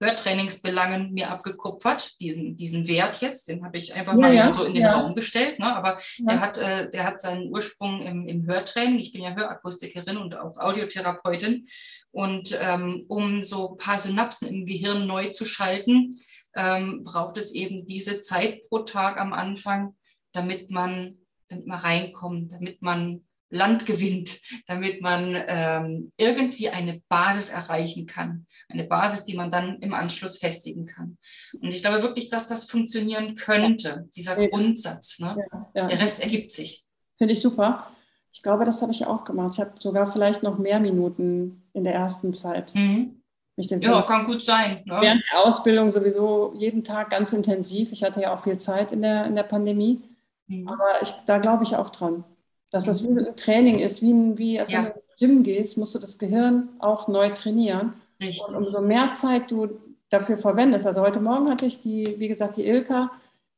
[0.00, 4.64] Hörtrainingsbelangen mir abgekupfert, diesen, diesen Wert jetzt, den habe ich einfach ja, mal ja, so
[4.64, 4.98] in den ja.
[4.98, 5.58] Raum gestellt.
[5.58, 5.76] Ne?
[5.76, 8.98] Aber der, hat, äh, der hat seinen Ursprung im, im Hörtraining.
[8.98, 11.68] Ich bin ja Hörakustikerin und auch Audiotherapeutin.
[12.12, 16.10] Und ähm, um so ein paar Synapsen im Gehirn neu zu schalten,
[16.56, 19.96] ähm, braucht es eben diese Zeit pro Tag am Anfang,
[20.32, 27.50] damit man, damit man reinkommt, damit man Land gewinnt, damit man ähm, irgendwie eine Basis
[27.50, 28.46] erreichen kann.
[28.68, 31.18] Eine Basis, die man dann im Anschluss festigen kann.
[31.54, 34.48] Und ich glaube wirklich, dass das funktionieren könnte, dieser ja.
[34.48, 35.18] Grundsatz.
[35.18, 35.36] Ne?
[35.52, 35.86] Ja, ja.
[35.86, 36.86] Der Rest ergibt sich.
[37.18, 37.90] Finde ich super.
[38.32, 39.54] Ich glaube, das habe ich auch gemacht.
[39.54, 42.74] Ich habe sogar vielleicht noch mehr Minuten in der ersten Zeit.
[42.74, 43.20] Mhm.
[43.56, 44.82] ja, kann gut sein.
[44.84, 44.98] Ne?
[45.00, 47.90] Während der Ausbildung sowieso jeden Tag ganz intensiv.
[47.90, 50.02] Ich hatte ja auch viel Zeit in der, in der Pandemie.
[50.46, 50.68] Mhm.
[50.68, 52.24] Aber ich, da glaube ich auch dran.
[52.70, 54.78] Dass das wie ein Training ist, wie, wie als ja.
[54.78, 57.94] wenn du ins Gym gehst, musst du das Gehirn auch neu trainieren.
[58.20, 58.46] Richtig.
[58.48, 59.70] Und umso mehr Zeit du
[60.08, 60.86] dafür verwendest.
[60.86, 63.10] Also heute Morgen hatte ich die, wie gesagt, die Ilka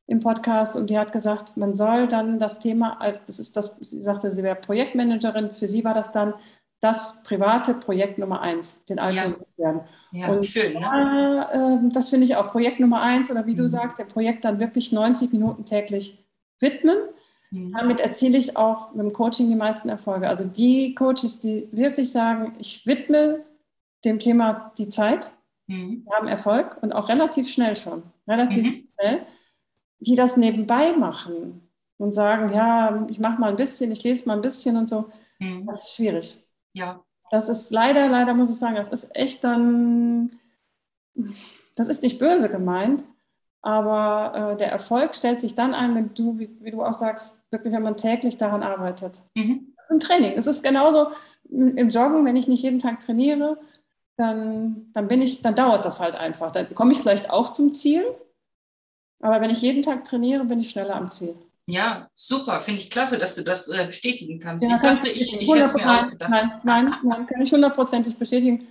[0.06, 4.00] im Podcast und die hat gesagt, man soll dann das Thema, das ist das, sie
[4.00, 6.34] sagte, sie wäre Projektmanagerin, für sie war das dann
[6.80, 9.84] das private Projekt Nummer eins, den Alkohol ja.
[10.10, 10.72] ja, und schön.
[10.74, 11.48] Ne?
[11.52, 13.58] Äh, das finde ich auch Projekt Nummer eins oder wie mhm.
[13.58, 16.24] du sagst, der Projekt dann wirklich 90 Minuten täglich
[16.58, 16.98] widmen
[17.52, 17.70] Mhm.
[17.70, 20.26] Damit erziele ich auch mit dem Coaching die meisten Erfolge.
[20.28, 23.44] Also die Coaches, die wirklich sagen, ich widme
[24.04, 25.32] dem Thema die Zeit,
[25.66, 26.06] mhm.
[26.10, 28.88] haben Erfolg und auch relativ schnell schon, relativ mhm.
[28.94, 29.26] schnell,
[30.00, 34.34] die das nebenbei machen und sagen, ja, ich mache mal ein bisschen, ich lese mal
[34.34, 35.10] ein bisschen und so.
[35.38, 35.66] Mhm.
[35.66, 36.38] Das ist schwierig.
[36.72, 37.04] Ja.
[37.30, 40.38] Das ist leider, leider muss ich sagen, das ist echt dann,
[41.74, 43.04] das ist nicht böse gemeint,
[43.60, 47.41] aber äh, der Erfolg stellt sich dann ein, wenn du, wie, wie, du auch sagst,
[47.52, 49.20] wirklich, wenn man täglich daran arbeitet.
[49.34, 49.74] Mhm.
[49.76, 50.32] Das ist ein Training.
[50.36, 51.08] Es ist genauso
[51.50, 53.58] im Joggen, wenn ich nicht jeden Tag trainiere,
[54.16, 56.50] dann, dann bin ich, dann dauert das halt einfach.
[56.50, 58.04] Dann komme ich vielleicht auch zum Ziel,
[59.20, 61.34] aber wenn ich jeden Tag trainiere, bin ich schneller am Ziel.
[61.66, 62.60] Ja, super.
[62.60, 64.64] Finde ich klasse, dass du das äh, bestätigen kannst.
[64.64, 66.30] Ja, ich dachte, ich, ich hätte es mir ausgedacht.
[66.30, 68.66] Nein, nein, nein, kann ich hundertprozentig bestätigen.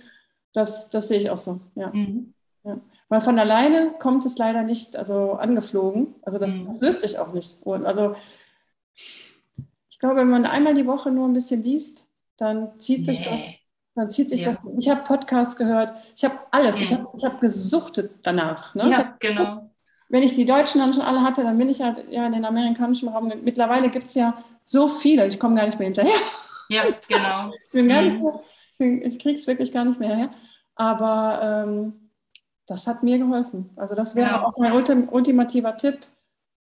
[0.52, 1.60] Das, das sehe ich auch so.
[1.74, 1.88] Ja.
[1.88, 2.34] Mhm.
[2.64, 2.78] ja.
[3.08, 6.14] Weil von alleine kommt es leider nicht also angeflogen.
[6.22, 6.66] Also das, mhm.
[6.66, 7.58] das löst sich auch nicht.
[7.62, 8.14] Und also
[9.88, 13.38] ich glaube, wenn man einmal die Woche nur ein bisschen liest, dann zieht sich das.
[13.94, 14.46] Dann zieht sich ja.
[14.46, 14.60] das.
[14.78, 16.76] Ich habe Podcasts gehört, ich habe alles.
[16.76, 16.82] Mhm.
[16.82, 18.74] Ich habe ich hab gesuchtet danach.
[18.74, 18.88] Ne?
[18.88, 19.70] Ja, hab, genau.
[20.08, 22.44] Wenn ich die Deutschen dann schon alle hatte, dann bin ich halt ja in den
[22.44, 23.32] amerikanischen Raum.
[23.42, 26.12] Mittlerweile gibt es ja so viele, ich komme gar nicht mehr hinterher.
[26.68, 27.50] Ja, genau.
[27.64, 28.40] ich bin gar nicht mhm.
[28.78, 30.30] mehr, ich, kriege es wirklich gar nicht mehr her.
[30.74, 32.10] Aber ähm,
[32.66, 33.70] das hat mir geholfen.
[33.76, 34.44] Also das wäre ja.
[34.44, 35.98] auch mein ultimativer Tipp,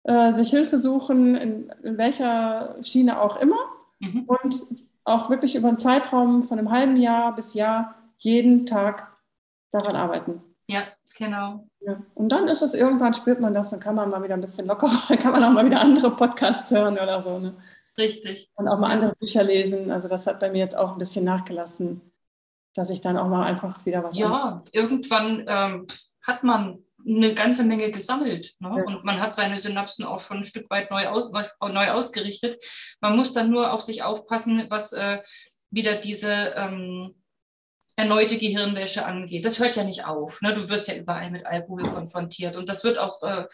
[0.05, 3.59] äh, sich Hilfe suchen, in, in, welcher Schiene auch immer
[4.01, 4.25] mhm.
[4.27, 4.67] und
[5.05, 9.09] auch wirklich über einen Zeitraum von einem halben Jahr bis Jahr jeden Tag
[9.71, 10.43] daran arbeiten.
[10.67, 10.83] Ja,
[11.17, 11.67] genau.
[11.81, 11.97] Ja.
[12.15, 14.67] Und dann ist es irgendwann, spürt man das, dann kann man mal wieder ein bisschen
[14.67, 17.39] lockerer, dann kann man auch mal wieder andere Podcasts hören oder so.
[17.39, 17.55] Ne?
[17.97, 18.51] Richtig.
[18.55, 19.91] Und auch mal andere Bücher lesen.
[19.91, 22.01] Also das hat bei mir jetzt auch ein bisschen nachgelassen
[22.79, 24.17] dass ich dann auch mal einfach wieder was.
[24.17, 24.69] Ja, anderes.
[24.73, 25.87] irgendwann ähm,
[26.23, 26.79] hat man
[27.09, 28.75] eine ganze Menge gesammelt ne?
[28.77, 28.85] ja.
[28.85, 31.31] und man hat seine Synapsen auch schon ein Stück weit neu, aus,
[31.61, 32.63] neu ausgerichtet.
[33.01, 35.19] Man muss dann nur auf sich aufpassen, was äh,
[35.71, 37.15] wieder diese ähm,
[37.97, 39.45] erneute Gehirnwäsche angeht.
[39.45, 40.41] Das hört ja nicht auf.
[40.43, 40.55] Ne?
[40.55, 43.45] Du wirst ja überall mit Alkohol konfrontiert und das wird auch äh,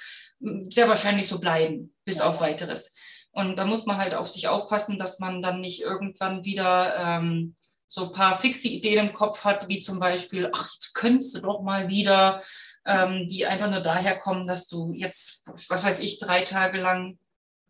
[0.71, 2.27] sehr wahrscheinlich so bleiben, bis ja.
[2.29, 2.95] auf weiteres.
[3.33, 7.57] Und da muss man halt auf sich aufpassen, dass man dann nicht irgendwann wieder ähm,
[7.87, 11.41] so ein paar fixe Ideen im Kopf hat, wie zum Beispiel, ach, jetzt könntest du
[11.41, 12.43] doch mal wieder,
[12.87, 17.19] ähm, die einfach nur daher kommen, dass du jetzt, was weiß ich, drei Tage lang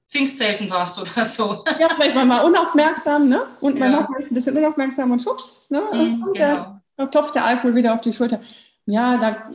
[0.08, 1.64] Pfingstzelten warst oder so.
[1.78, 3.46] Ja, vielleicht mal unaufmerksam, ne?
[3.60, 3.98] Und man ja.
[3.98, 5.82] war vielleicht ein bisschen unaufmerksam und schwupps, ne?
[5.90, 6.80] Und mhm, genau.
[6.96, 8.40] der, klopft der Alkohol wieder auf die Schulter.
[8.86, 9.50] Ja, da,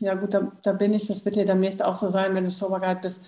[0.00, 2.50] ja gut, da, da bin ich, das wird dir demnächst auch so sein, wenn du
[2.50, 3.22] Sober Guide bist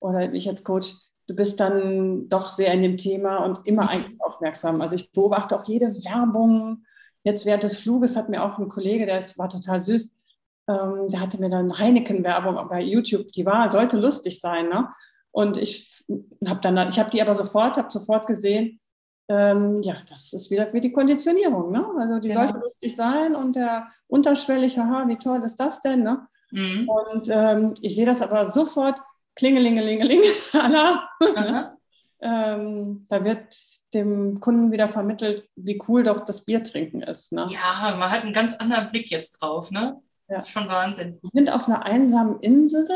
[0.00, 0.94] oder ich als Coach
[1.26, 3.88] du bist dann doch sehr in dem Thema und immer mhm.
[3.88, 4.80] eigentlich aufmerksam.
[4.80, 6.84] Also ich beobachte auch jede Werbung.
[7.24, 10.12] Jetzt während des Fluges hat mir auch ein Kollege, der war total süß,
[10.68, 14.68] ähm, der hatte mir dann Heineken-Werbung bei YouTube, die war, sollte lustig sein.
[14.68, 14.88] Ne?
[15.30, 16.04] Und ich
[16.46, 18.80] habe dann, ich habe die aber sofort, habe sofort gesehen,
[19.28, 21.72] ähm, ja, das ist wieder wie die Konditionierung.
[21.72, 21.84] Ne?
[21.98, 22.40] Also die genau.
[22.40, 26.02] sollte lustig sein und der unterschwellig, haha, wie toll ist das denn?
[26.02, 26.26] Ne?
[26.50, 26.88] Mhm.
[26.88, 29.00] Und ähm, ich sehe das aber sofort,
[29.34, 30.22] Klingelingelingeling,
[32.22, 33.54] ähm, da wird
[33.92, 37.32] dem Kunden wieder vermittelt, wie cool doch das Bier trinken ist.
[37.32, 37.44] Ne?
[37.48, 39.70] Ja, man hat einen ganz anderen Blick jetzt drauf.
[39.70, 40.00] Ne?
[40.28, 40.36] Ja.
[40.36, 41.18] Das ist schon Wahnsinn.
[41.22, 42.88] Wir sind auf einer einsamen Insel.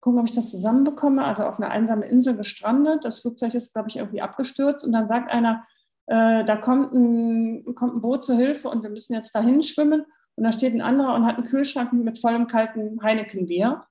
[0.00, 1.24] Gucken, ob ich das zusammenbekomme.
[1.24, 3.04] Also auf einer einsamen Insel gestrandet.
[3.04, 4.84] Das Flugzeug ist, glaube ich, irgendwie abgestürzt.
[4.84, 5.64] Und dann sagt einer,
[6.06, 10.04] äh, da kommt ein, kommt ein Boot zur Hilfe und wir müssen jetzt dahin schwimmen.
[10.34, 13.84] Und da steht ein anderer und hat einen Kühlschrank mit vollem kalten Heineken-Bier.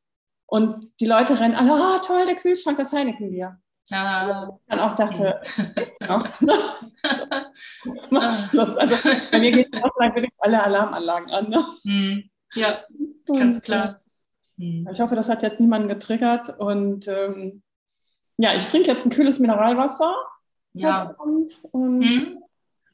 [0.48, 3.58] Und die Leute rennen alle, oh toll, der Kühlschrank, das Heineken-Bier.
[3.92, 4.44] Ah.
[4.44, 5.42] Und dann auch dachte,
[6.02, 6.24] ja.
[6.24, 8.76] das macht Schluss.
[8.78, 8.96] Also
[9.32, 11.50] bei mir geht es auch wirklich alle Alarmanlagen an.
[11.50, 11.66] Ne?
[11.84, 12.31] Hm.
[12.54, 12.84] Ja,
[13.28, 14.02] ganz und, klar.
[14.58, 14.88] Hm.
[14.92, 16.58] Ich hoffe, das hat jetzt niemanden getriggert.
[16.60, 17.62] Und ähm,
[18.38, 20.14] ja, ich trinke jetzt ein kühles Mineralwasser.
[20.74, 21.14] Ja.
[21.20, 22.44] Und, und hm.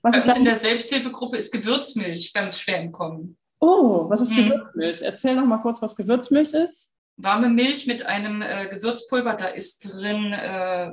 [0.01, 3.37] was Bei uns in der Selbsthilfegruppe ist Gewürzmilch ganz schwer im Kommen.
[3.59, 4.49] Oh, was ist hm.
[4.49, 5.01] Gewürzmilch?
[5.01, 9.79] Erzähl noch mal kurz, was Gewürzmilch ist warme Milch mit einem äh, Gewürzpulver, da ist
[9.79, 10.91] drin äh,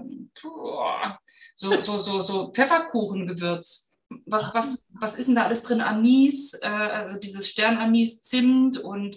[1.55, 3.84] so, so, so, so Pfefferkuchengewürz.
[4.27, 5.81] Was, was, was ist denn da alles drin?
[5.81, 9.17] Anis, äh, also dieses Sternanis, Zimt und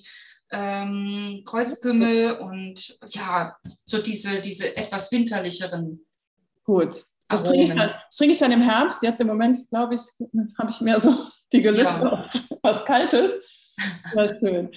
[0.51, 6.05] ähm, Kreuzkümmel und ja, so diese, diese etwas winterlicheren.
[6.63, 7.05] Gut.
[7.29, 9.03] Das trinke, ich dann, trinke ich dann im Herbst.
[9.03, 10.01] Jetzt im Moment, glaube ich,
[10.57, 11.13] habe ich mehr so
[11.51, 12.21] die Gelüste ja.
[12.21, 13.31] auf was Kaltes.
[14.13, 14.71] Sehr schön.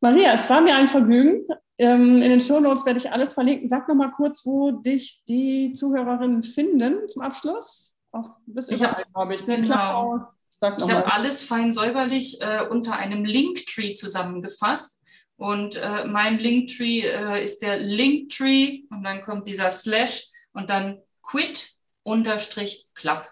[0.00, 1.46] Maria, es war mir ein Vergnügen.
[1.78, 3.68] Ähm, in den Shownotes werde ich alles verlinken.
[3.68, 7.95] Sag noch mal kurz, wo dich die Zuhörerinnen finden zum Abschluss.
[8.16, 9.46] Auch bis überall, habe ich.
[9.46, 9.62] Ne?
[9.62, 10.16] Genau.
[10.60, 15.02] Ich habe alles fein säuberlich äh, unter einem Linktree zusammengefasst.
[15.36, 21.02] Und äh, mein Linktree äh, ist der Linktree und dann kommt dieser Slash und dann
[21.22, 23.26] quit unterstrich club.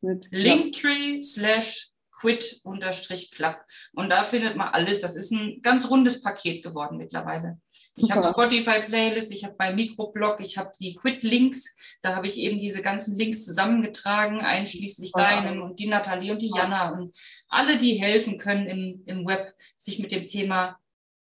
[0.00, 1.92] Linktree slash
[2.22, 3.56] quit-club.
[3.94, 5.00] Und da findet man alles.
[5.00, 7.60] Das ist ein ganz rundes Paket geworden mittlerweile.
[7.94, 11.76] Ich habe Spotify-Playlist, ich habe mein Mikroblog, ich habe die Quit-Links.
[12.00, 15.24] Da habe ich eben diese ganzen Links zusammengetragen, einschließlich Super.
[15.24, 17.16] deinen und die Nathalie und die Jana und
[17.48, 20.78] alle, die helfen können im, im Web, sich mit dem Thema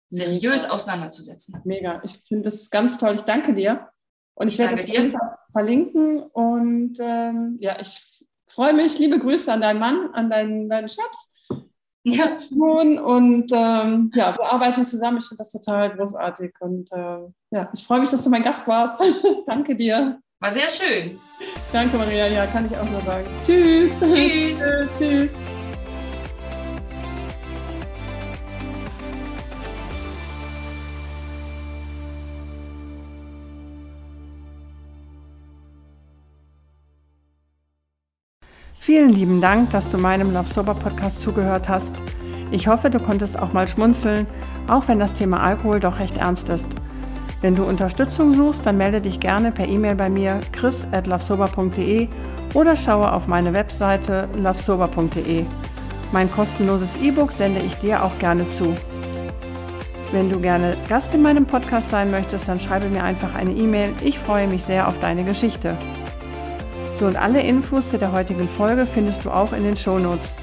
[0.09, 0.75] seriös Mega.
[0.75, 1.61] auseinanderzusetzen.
[1.65, 2.01] Mega.
[2.05, 3.15] Ich finde das ganz toll.
[3.15, 3.89] Ich danke dir.
[4.35, 5.19] Und ich, ich werde dir
[5.53, 6.23] verlinken.
[6.23, 8.99] Und ähm, ja, ich freue mich.
[8.99, 11.33] Liebe Grüße an deinen Mann, an deinen, deinen Schatz.
[12.09, 12.39] Ja.
[12.51, 15.19] Und ähm, ja, wir arbeiten zusammen.
[15.19, 16.55] Ich finde das total großartig.
[16.61, 17.19] Und äh,
[17.51, 19.03] ja, ich freue mich, dass du mein Gast warst.
[19.47, 20.21] Danke dir.
[20.39, 21.19] War sehr schön.
[21.73, 22.29] Danke, Maria.
[22.29, 23.27] Ja, kann ich auch nur sagen.
[23.43, 23.91] Tschüss.
[24.01, 24.63] Tschüss.
[24.99, 25.31] Tschüss.
[38.87, 41.93] Vielen lieben Dank, dass du meinem Love Sober Podcast zugehört hast.
[42.53, 44.29] Ich hoffe, du konntest auch mal schmunzeln,
[44.69, 46.69] auch wenn das Thema Alkohol doch recht ernst ist.
[47.41, 52.07] Wenn du Unterstützung suchst, dann melde dich gerne per E-Mail bei mir chris@lovesober.de
[52.55, 55.45] oder schaue auf meine Webseite lovesober.de.
[56.13, 58.73] Mein kostenloses E-Book sende ich dir auch gerne zu.
[60.13, 63.91] Wenn du gerne Gast in meinem Podcast sein möchtest, dann schreibe mir einfach eine E-Mail.
[64.05, 65.77] Ich freue mich sehr auf deine Geschichte.
[66.99, 70.35] So und alle Infos zu der heutigen Folge findest du auch in den Show Notes.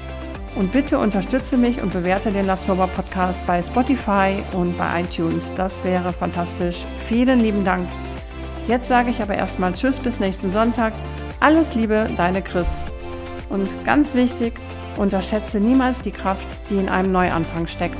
[0.54, 5.50] Und bitte unterstütze mich und bewerte den Love Podcast bei Spotify und bei iTunes.
[5.56, 6.84] Das wäre fantastisch.
[7.08, 7.88] Vielen lieben Dank.
[8.68, 10.92] Jetzt sage ich aber erstmal Tschüss bis nächsten Sonntag.
[11.40, 12.68] Alles Liebe, deine Chris.
[13.50, 14.54] Und ganz wichtig,
[14.96, 17.98] unterschätze niemals die Kraft, die in einem Neuanfang steckt.